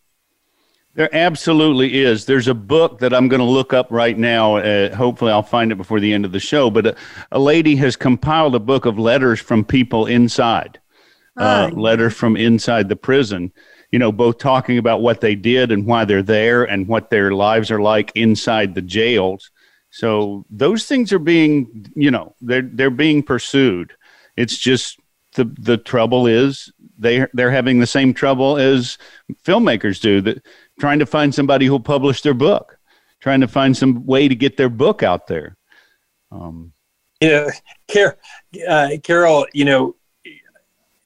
[0.96, 2.26] There absolutely is.
[2.26, 5.72] There's a book that i'm going to look up right now uh, hopefully i'll find
[5.72, 6.96] it before the end of the show but a,
[7.32, 10.80] a lady has compiled a book of letters from people inside
[11.38, 13.52] uh, letters from inside the prison
[13.92, 17.32] you know, both talking about what they did and why they're there and what their
[17.32, 19.52] lives are like inside the jails.
[19.90, 23.94] So those things are being, you know, they're they're being pursued.
[24.36, 25.00] It's just
[25.36, 28.98] the the trouble is they they're having the same trouble as
[29.46, 30.44] filmmakers do that
[30.80, 32.78] trying to find somebody who'll publish their book,
[33.22, 35.58] trying to find some way to get their book out there.
[36.32, 36.74] Um,
[37.22, 37.50] you know,
[37.92, 38.18] Car-
[38.68, 39.96] uh, Carol, you know,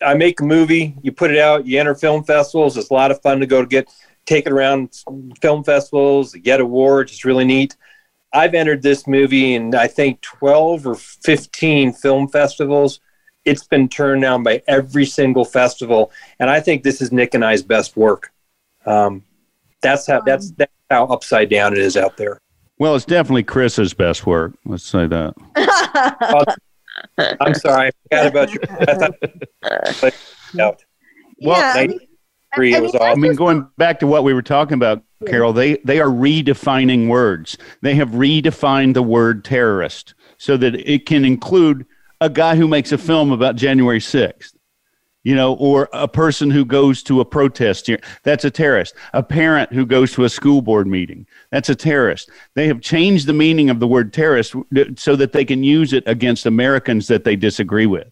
[0.04, 2.78] I make a movie, you put it out, you enter film festivals.
[2.78, 3.89] It's a lot of fun to go to get
[4.26, 4.95] taken around
[5.41, 7.12] film festivals, get awards.
[7.12, 7.76] It's really neat.
[8.34, 12.99] I've entered this movie in I think 12 or 15 film festivals.
[13.43, 17.43] It's been turned down by every single festival, and I think this is Nick and
[17.43, 18.32] I's best work.
[18.86, 19.24] Um,
[19.82, 22.39] that's how that's that's how upside down it is out there.
[22.78, 24.54] Well, it's definitely Chris's best work.
[24.66, 25.36] Let's say that.
[27.18, 28.59] I'm sorry, I forgot about you.
[29.64, 30.14] I thought,
[30.53, 30.76] no.
[31.41, 33.09] Well, yeah, I mean, it was awesome.
[33.09, 37.07] I mean, going back to what we were talking about, Carol, they they are redefining
[37.07, 37.57] words.
[37.82, 41.86] They have redefined the word terrorist so that it can include
[42.20, 44.53] a guy who makes a film about January 6th
[45.24, 47.99] you know, or a person who goes to a protest here.
[48.24, 48.95] That's a terrorist.
[49.13, 51.28] A parent who goes to a school board meeting.
[51.51, 52.30] That's a terrorist.
[52.55, 54.55] They have changed the meaning of the word terrorist
[54.95, 58.11] so that they can use it against Americans that they disagree with.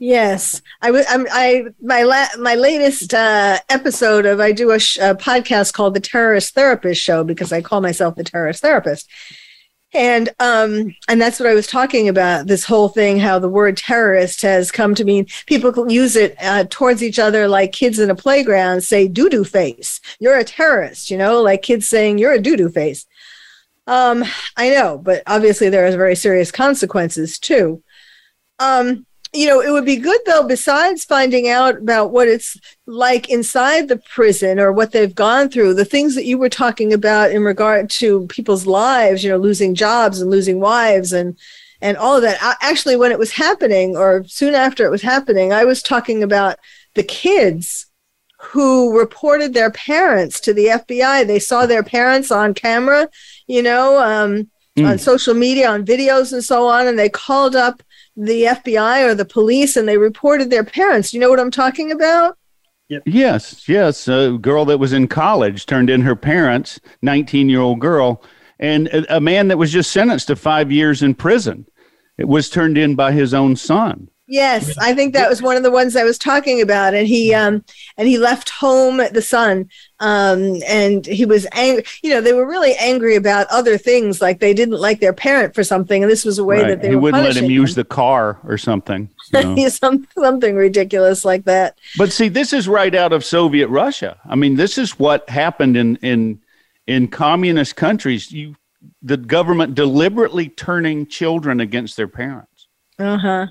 [0.00, 1.06] Yes, I was.
[1.10, 5.94] I my la- my latest uh, episode of I do a, sh- a podcast called
[5.94, 9.10] the Terrorist Therapist Show because I call myself the terrorist therapist,
[9.94, 12.46] And um, and that's what I was talking about.
[12.46, 16.64] This whole thing, how the word terrorist has come to mean people use it uh,
[16.68, 21.10] towards each other, like kids in a playground say "doo doo face." You're a terrorist,
[21.10, 23.06] you know, like kids saying you're a doo doo face.
[23.86, 24.24] Um,
[24.58, 27.82] I know, but obviously there are very serious consequences too.
[28.58, 32.56] Um, you know, it would be good though, besides finding out about what it's
[32.86, 36.92] like inside the prison or what they've gone through, the things that you were talking
[36.92, 41.36] about in regard to people's lives, you know, losing jobs and losing wives and
[41.80, 42.56] and all of that.
[42.60, 46.58] Actually, when it was happening or soon after it was happening, I was talking about
[46.94, 47.86] the kids
[48.40, 51.26] who reported their parents to the FBI.
[51.26, 53.08] They saw their parents on camera,
[53.46, 54.88] you know, um, mm.
[54.88, 57.82] on social media, on videos and so on, and they called up
[58.18, 61.14] the FBI or the police and they reported their parents.
[61.14, 62.36] You know what I'm talking about?
[62.88, 63.02] Yep.
[63.06, 64.08] Yes, yes.
[64.08, 68.22] A girl that was in college turned in her parents, 19 year old girl,
[68.58, 71.66] and a, a man that was just sentenced to five years in prison.
[72.16, 74.08] It was turned in by his own son.
[74.30, 77.32] Yes, I think that was one of the ones I was talking about, and he
[77.32, 77.64] um
[77.96, 79.70] and he left home the son,
[80.00, 81.84] um and he was angry.
[82.02, 85.54] You know, they were really angry about other things, like they didn't like their parent
[85.54, 86.68] for something, and this was a way right.
[86.68, 89.08] that they he wouldn't let him, him use the car or something.
[89.32, 89.68] You know?
[89.70, 91.78] Some, something ridiculous like that.
[91.96, 94.20] But see, this is right out of Soviet Russia.
[94.28, 96.42] I mean, this is what happened in in
[96.86, 98.30] in communist countries.
[98.30, 98.56] You
[99.00, 102.68] the government deliberately turning children against their parents.
[102.98, 103.46] Uh huh.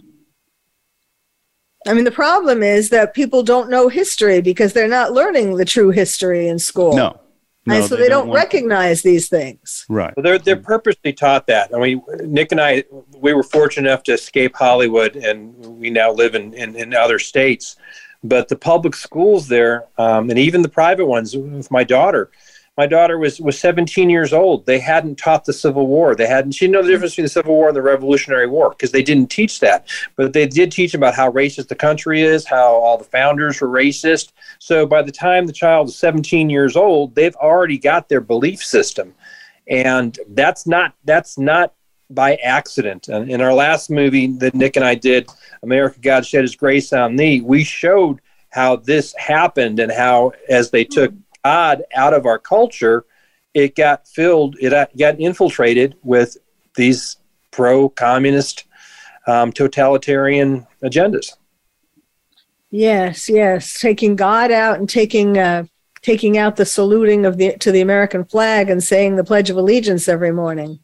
[1.87, 5.65] I mean, the problem is that people don't know history because they're not learning the
[5.65, 6.95] true history in school.
[6.95, 7.19] No.
[7.65, 9.09] no and so they, they don't, don't recognize to.
[9.09, 9.85] these things.
[9.89, 10.13] Right.
[10.15, 11.73] Well, they're, they're purposely taught that.
[11.73, 12.83] I mean, Nick and I,
[13.17, 17.19] we were fortunate enough to escape Hollywood and we now live in, in, in other
[17.19, 17.75] states.
[18.23, 22.31] But the public schools there, um, and even the private ones with my daughter,
[22.77, 24.65] my daughter was was 17 years old.
[24.67, 26.15] They hadn't taught the Civil War.
[26.15, 26.51] They hadn't.
[26.51, 29.01] She didn't know the difference between the Civil War and the Revolutionary War because they
[29.01, 29.89] didn't teach that.
[30.15, 33.67] But they did teach about how racist the country is, how all the founders were
[33.67, 34.31] racist.
[34.59, 38.63] So by the time the child is 17 years old, they've already got their belief
[38.63, 39.15] system,
[39.67, 41.73] and that's not that's not
[42.11, 43.07] by accident.
[43.07, 45.27] And in our last movie that Nick and I did,
[45.63, 48.21] America God Shed His Grace on Thee, we showed
[48.51, 51.13] how this happened and how as they took
[51.47, 53.05] God out of our culture,
[53.53, 56.35] it got filled, it got infiltrated with
[56.75, 57.17] these
[57.51, 58.65] pro communist,
[59.27, 61.37] um, totalitarian agendas.
[62.69, 65.63] Yes, yes, taking God out and taking uh,
[66.01, 69.55] taking out the saluting of the to the American flag and saying the Pledge of
[69.55, 70.79] Allegiance every morning.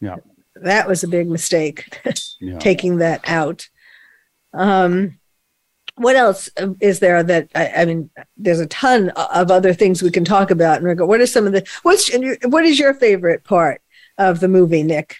[0.00, 0.16] Yeah,
[0.56, 1.96] that was a big mistake.
[2.40, 2.58] yeah.
[2.58, 3.68] taking that out.
[4.52, 5.19] Um,
[6.00, 6.48] what else
[6.80, 10.50] is there that I, I, mean there's a ton of other things we can talk
[10.50, 12.10] about and what are some of the what's
[12.44, 13.82] what is your favorite part
[14.16, 15.16] of the movie nick?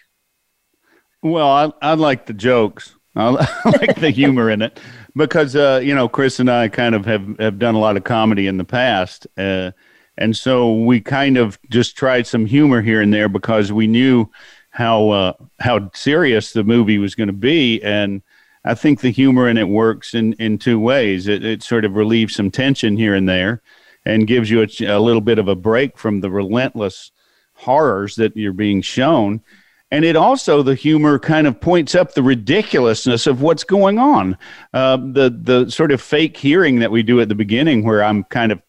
[1.22, 2.94] Well i, I like the jokes.
[3.16, 3.28] I,
[3.64, 4.78] like the humor in it
[5.16, 8.04] because uh, you know chris and i kind of have, have done a lot of
[8.04, 9.72] comedy in the past uh,
[10.16, 14.30] and so we kind of just tried some humor here and there because we knew
[14.70, 18.22] how uh, how serious the movie was going to be and
[18.64, 21.28] I think the humor in it works in, in two ways.
[21.28, 23.62] It, it sort of relieves some tension here and there
[24.04, 27.10] and gives you a, a little bit of a break from the relentless
[27.54, 29.42] horrors that you're being shown.
[29.90, 34.38] And it also, the humor kind of points up the ridiculousness of what's going on.
[34.72, 38.24] Uh, the, the sort of fake hearing that we do at the beginning, where I'm
[38.24, 38.62] kind of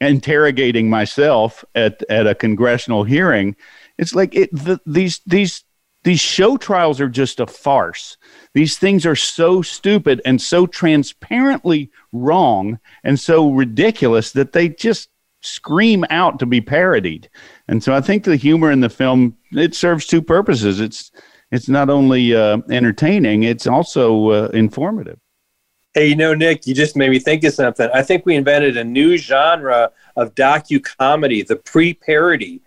[0.00, 3.56] interrogating myself at, at a congressional hearing,
[3.98, 5.64] it's like it, the, these, these,
[6.04, 8.16] these show trials are just a farce.
[8.52, 15.08] These things are so stupid and so transparently wrong and so ridiculous that they just
[15.40, 17.28] scream out to be parodied.
[17.68, 20.80] And so I think the humor in the film it serves two purposes.
[20.80, 21.10] It's
[21.50, 25.18] it's not only uh, entertaining, it's also uh, informative.
[25.94, 27.88] Hey, you know, Nick, you just made me think of something.
[27.94, 32.63] I think we invented a new genre of docu comedy, the pre parody,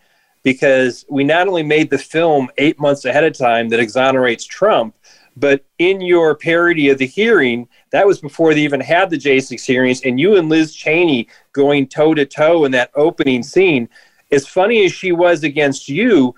[0.47, 4.95] because we not only made the film eight months ahead of time that exonerates Trump,
[5.35, 9.65] but in your parody of the hearing, that was before they even had the J6
[9.65, 13.89] hearings, and you and Liz Cheney going toe to toe in that opening scene.
[14.31, 16.33] As funny as she was against you,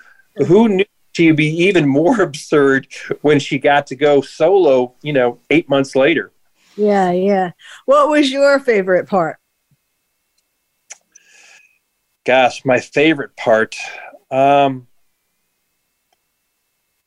[0.48, 2.88] who knew she'd be even more absurd
[3.22, 6.32] when she got to go solo, you know, eight months later?
[6.76, 7.52] Yeah, yeah.
[7.86, 9.39] What was your favorite part?
[12.30, 13.76] Gosh, my favorite part.
[14.30, 14.86] Um,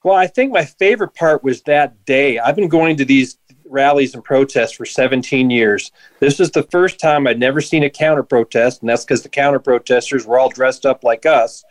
[0.02, 2.40] well, I think my favorite part was that day.
[2.40, 5.92] I've been going to these rallies and protests for 17 years.
[6.18, 9.28] This is the first time I'd never seen a counter protest, and that's because the
[9.28, 11.62] counter protesters were all dressed up like us.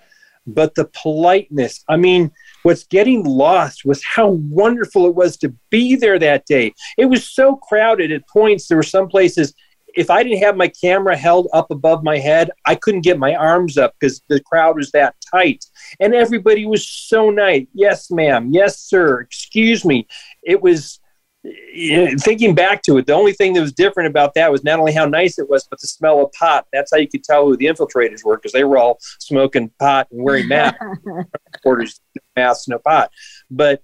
[0.47, 1.84] but the politeness.
[1.89, 2.32] I mean,
[2.64, 6.74] what's getting lost was how wonderful it was to be there that day.
[6.97, 8.70] It was so crowded at points.
[8.70, 9.54] There were some places,
[9.95, 13.35] if I didn't have my camera held up above my head, I couldn't get my
[13.35, 15.65] arms up because the crowd was that tight.
[15.99, 17.67] And everybody was so nice.
[17.73, 18.49] Yes, ma'am.
[18.51, 19.21] Yes, sir.
[19.21, 20.07] Excuse me.
[20.43, 20.99] It was
[21.45, 24.79] eh, thinking back to it, the only thing that was different about that was not
[24.79, 26.67] only how nice it was, but the smell of pot.
[26.71, 30.07] That's how you could tell who the infiltrators were because they were all smoking pot
[30.11, 30.79] and wearing masks.
[31.63, 31.99] Quarters,
[32.35, 33.11] masks, no pot.
[33.49, 33.83] But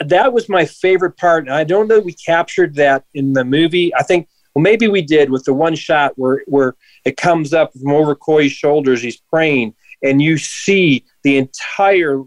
[0.00, 1.44] that was my favorite part.
[1.44, 3.94] And I don't know we captured that in the movie.
[3.94, 7.74] I think, well, maybe we did with the one shot where, where it comes up
[7.74, 9.02] from over Couy's shoulders.
[9.02, 12.22] He's praying, and you see the entire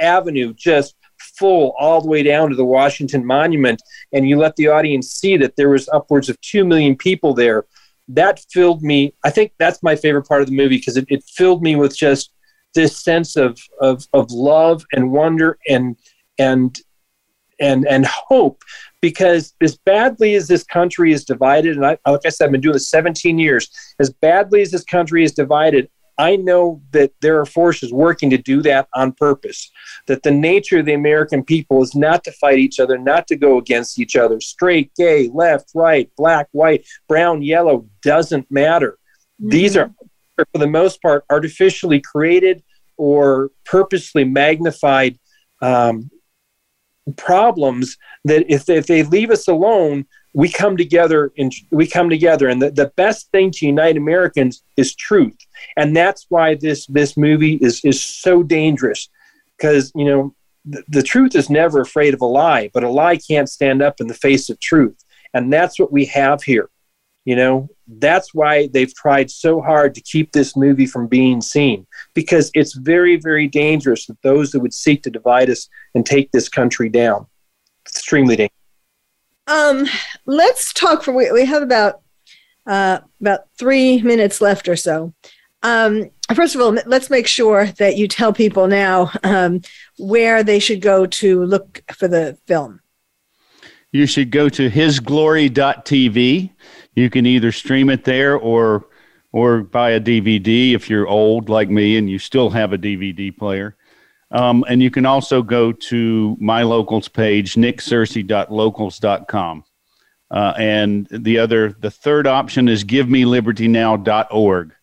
[0.00, 3.80] avenue just full all the way down to the Washington Monument,
[4.12, 7.66] and you let the audience see that there was upwards of two million people there.
[8.08, 9.14] That filled me.
[9.24, 11.96] I think that's my favorite part of the movie because it, it filled me with
[11.96, 12.32] just
[12.74, 15.94] this sense of, of of love and wonder and
[16.36, 16.80] and
[17.60, 18.62] and and hope
[19.00, 22.60] because as badly as this country is divided and I, like i said i've been
[22.60, 25.88] doing this 17 years as badly as this country is divided
[26.18, 29.70] I know that there are forces working to do that on purpose.
[30.08, 33.36] That the nature of the American people is not to fight each other, not to
[33.36, 34.40] go against each other.
[34.40, 38.98] Straight, gay, left, right, black, white, brown, yellow doesn't matter.
[39.40, 39.50] Mm-hmm.
[39.50, 39.94] These are,
[40.36, 42.64] for the most part, artificially created
[42.96, 45.20] or purposely magnified
[45.62, 46.10] um,
[47.16, 52.10] problems that if they, if they leave us alone, we come together and we come
[52.10, 52.48] together.
[52.48, 55.36] And the, the best thing to unite americans is truth.
[55.76, 59.08] And that's why this this movie is is so dangerous.
[59.56, 60.34] Because you know
[60.64, 64.00] the, the truth is never afraid of a lie but a lie can't stand up
[64.00, 64.98] in the face of truth.
[65.34, 66.70] And that's what we have here.
[67.24, 71.86] You know that's why they've tried so hard to keep this movie from being seen
[72.14, 76.30] because it's very very dangerous that those that would seek to divide us and take
[76.32, 77.26] this country down
[77.86, 78.52] extremely dangerous
[79.48, 79.86] um,
[80.26, 82.02] let's talk for we, we have about
[82.66, 85.14] uh, about three minutes left or so.
[85.62, 89.62] Um, first of all, let's make sure that you tell people now um,
[89.98, 92.80] where they should go to look for the film.
[93.90, 96.50] You should go to hisglory.tv.
[96.94, 98.86] You can either stream it there or
[99.32, 103.36] or buy a DVD if you're old like me and you still have a DVD
[103.36, 103.76] player.
[104.30, 109.64] Um, and you can also go to my locals page, nicksearcy.locals.com.
[110.30, 114.74] Uh, and the other, the third option is givemelibertynow.org.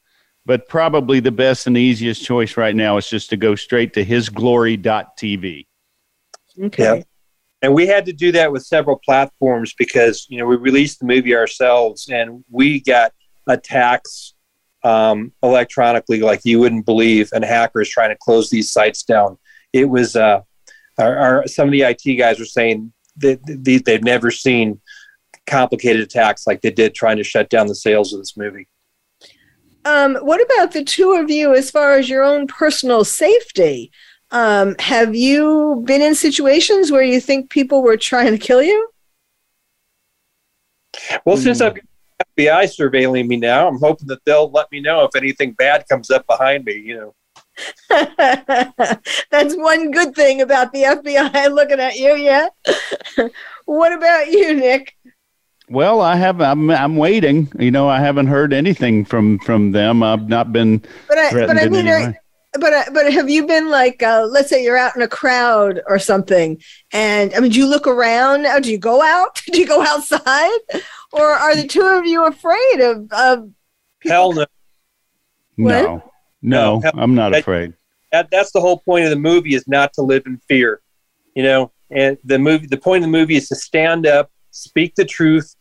[0.47, 4.05] But probably the best and easiest choice right now is just to go straight to
[4.05, 5.65] hisglory.tv.
[6.63, 6.83] Okay.
[6.83, 7.01] Yeah.
[7.61, 11.05] And we had to do that with several platforms because, you know, we released the
[11.05, 13.11] movie ourselves and we got
[13.47, 14.34] attacks
[14.85, 19.37] um, electronically like you wouldn't believe, and hackers trying to close these sites down.
[19.73, 20.41] It was uh,
[20.99, 24.79] our, our, some of the IT guys were saying that they, they've never seen
[25.47, 28.67] complicated attacks like they did trying to shut down the sales of this movie.
[29.85, 33.91] Um, what about the two of you as far as your own personal safety?
[34.31, 38.89] Um, have you been in situations where you think people were trying to kill you?
[41.25, 41.43] Well, mm.
[41.43, 41.75] since I've
[42.37, 43.67] FBI surveilling me now.
[43.67, 46.95] I'm hoping that they'll let me know if anything bad comes up behind me, you
[46.95, 47.15] know.
[49.31, 52.47] That's one good thing about the FBI looking at you, yeah.
[53.65, 54.95] what about you, Nick?
[55.69, 56.41] Well, I have.
[56.41, 56.69] I'm.
[56.69, 57.51] I'm waiting.
[57.57, 60.03] You know, I haven't heard anything from from them.
[60.03, 60.83] I've not been.
[61.07, 61.31] But I.
[61.33, 62.15] But I mean, are,
[62.59, 65.81] but uh, but have you been like uh, let's say you're out in a crowd
[65.87, 66.61] or something
[66.91, 69.81] and i mean do you look around now do you go out do you go
[69.81, 70.59] outside
[71.17, 73.49] or are the two of you afraid of of
[74.03, 74.45] hell no.
[75.57, 76.03] No.
[76.41, 76.91] No, no.
[76.95, 77.73] I'm not afraid.
[78.11, 80.81] that, that's the whole point of the movie is not to live in fear
[81.35, 81.71] you know?
[81.91, 85.55] And the movie the point of the movie is to stand up speak the truth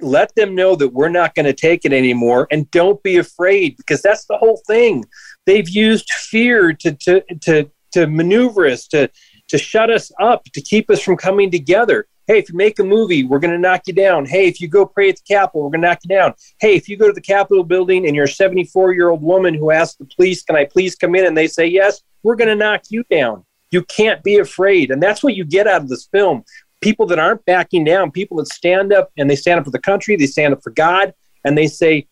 [0.00, 3.76] let them know that we're not going to take it anymore and don't be afraid
[3.76, 5.04] because that's the whole thing.
[5.46, 9.08] They've used fear to to to to maneuver us to
[9.48, 12.84] to shut us up to keep us from coming together hey if you make a
[12.84, 15.62] movie we're going to knock you down hey if you go pray at the capitol
[15.62, 18.14] we're going to knock you down hey if you go to the capitol building and
[18.14, 21.24] you're a 74 year old woman who asks the police can i please come in
[21.24, 25.02] and they say yes we're going to knock you down you can't be afraid and
[25.02, 26.44] that's what you get out of this film
[26.84, 29.78] people that aren't backing down, people that stand up and they stand up for the
[29.78, 32.06] country, they stand up for God, and they say,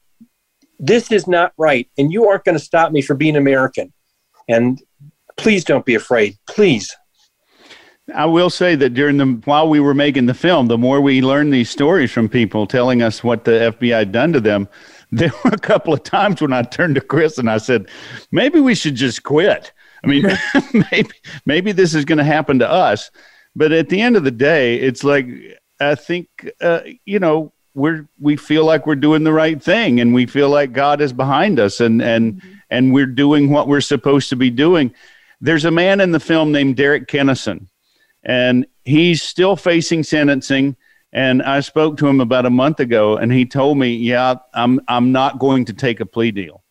[0.78, 3.92] This is not right, and you aren't going to stop me for being American.
[4.48, 4.82] And
[5.36, 6.38] please don't be afraid.
[6.48, 6.96] Please.
[8.14, 11.22] I will say that during the while we were making the film, the more we
[11.22, 14.68] learned these stories from people telling us what the FBI had done to them,
[15.12, 17.88] there were a couple of times when I turned to Chris and I said,
[18.30, 19.72] maybe we should just quit.
[20.04, 20.26] I mean,
[20.90, 21.10] maybe
[21.46, 23.10] maybe this is going to happen to us.
[23.54, 25.26] But at the end of the day, it's like
[25.80, 26.28] I think
[26.60, 30.48] uh, you know we're we feel like we're doing the right thing, and we feel
[30.48, 32.52] like God is behind us, and and mm-hmm.
[32.70, 34.94] and we're doing what we're supposed to be doing.
[35.40, 37.68] There's a man in the film named Derek Kinnison,
[38.23, 40.77] and he's still facing sentencing.
[41.12, 44.81] And I spoke to him about a month ago, and he told me, "Yeah, I'm
[44.89, 46.62] I'm not going to take a plea deal.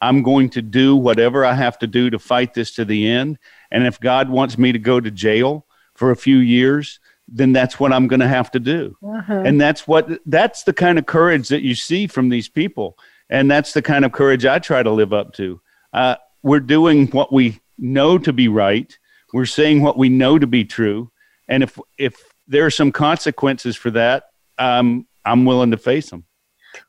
[0.00, 3.38] I'm going to do whatever I have to do to fight this to the end.
[3.70, 7.78] And if God wants me to go to jail for a few years, then that's
[7.78, 8.96] what I'm going to have to do.
[9.06, 9.42] Uh-huh.
[9.44, 12.98] And that's what that's the kind of courage that you see from these people,
[13.28, 15.60] and that's the kind of courage I try to live up to.
[15.92, 18.98] Uh, we're doing what we know to be right.
[19.32, 21.10] We're saying what we know to be true,
[21.48, 24.24] and if if there are some consequences for that,
[24.58, 26.24] um, I'm willing to face them.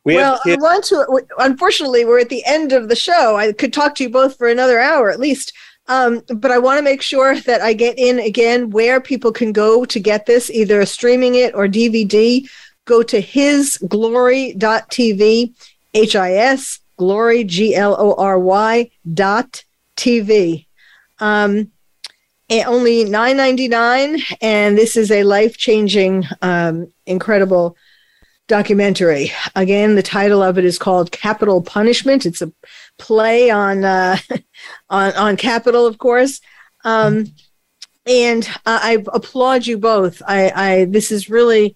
[0.04, 1.22] We well, I want to.
[1.40, 3.36] Unfortunately, we're at the end of the show.
[3.36, 5.54] I could talk to you both for another hour at least.
[5.88, 9.52] Um, but I want to make sure that I get in again where people can
[9.52, 12.48] go to get this, either streaming it or DVD.
[12.86, 15.54] Go to hisglory.tv,
[15.94, 19.64] H I S, glory, G L O R Y dot
[19.98, 20.66] TV.
[21.20, 21.72] Um,
[22.52, 27.78] only nine ninety nine, and this is a life changing, um, incredible
[28.48, 29.32] documentary.
[29.56, 32.26] Again, the title of it is called Capitol Punishment.
[32.26, 32.52] It's a
[32.98, 34.18] play on uh,
[34.90, 36.42] on on capital, of course.
[36.84, 37.28] Um,
[38.06, 40.22] and I applaud you both.
[40.28, 41.76] I, I this is really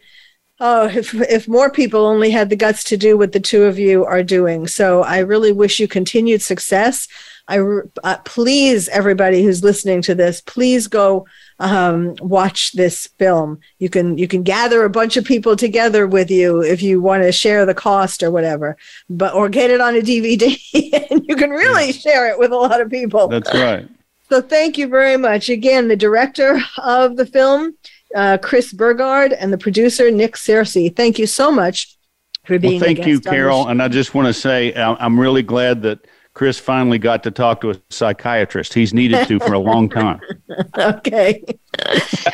[0.60, 3.80] oh if if more people only had the guts to do what the two of
[3.80, 4.68] you are doing.
[4.68, 7.08] So I really wish you continued success.
[7.48, 7.60] I
[8.04, 11.28] uh, please everybody who's listening to this, please go
[11.60, 13.60] um, watch this film.
[13.78, 17.24] You can you can gather a bunch of people together with you if you want
[17.24, 18.78] to share the cost or whatever,
[19.10, 20.60] but or get it on a DVD
[21.12, 23.28] and you can really share it with a lot of people.
[23.28, 23.88] That's right.
[24.30, 25.88] So thank you very much again.
[25.88, 27.78] The director of the film,
[28.16, 30.94] uh, Chris Burgard, and the producer Nick Searcy.
[30.94, 31.96] Thank you so much
[32.44, 32.80] for being.
[32.80, 33.68] Well, thank you, Carol.
[33.68, 36.00] And I just want to say I'm really glad that
[36.36, 38.74] Chris finally got to talk to a psychiatrist.
[38.74, 40.20] He's needed to for a long time.
[40.78, 41.42] okay.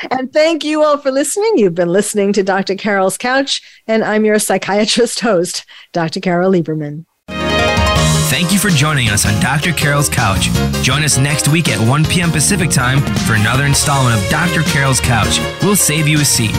[0.09, 1.51] and thank you all for listening.
[1.57, 2.75] You've been listening to Dr.
[2.75, 6.19] Carol's Couch, and I'm your psychiatrist host, Dr.
[6.19, 7.05] Carol Lieberman.
[8.31, 9.71] Thank you for joining us on Dr.
[9.71, 10.45] Carol's Couch.
[10.81, 12.31] Join us next week at 1 p.m.
[12.31, 14.61] Pacific Time for another installment of Dr.
[14.63, 15.39] Carol's Couch.
[15.61, 16.51] We'll save you a seat.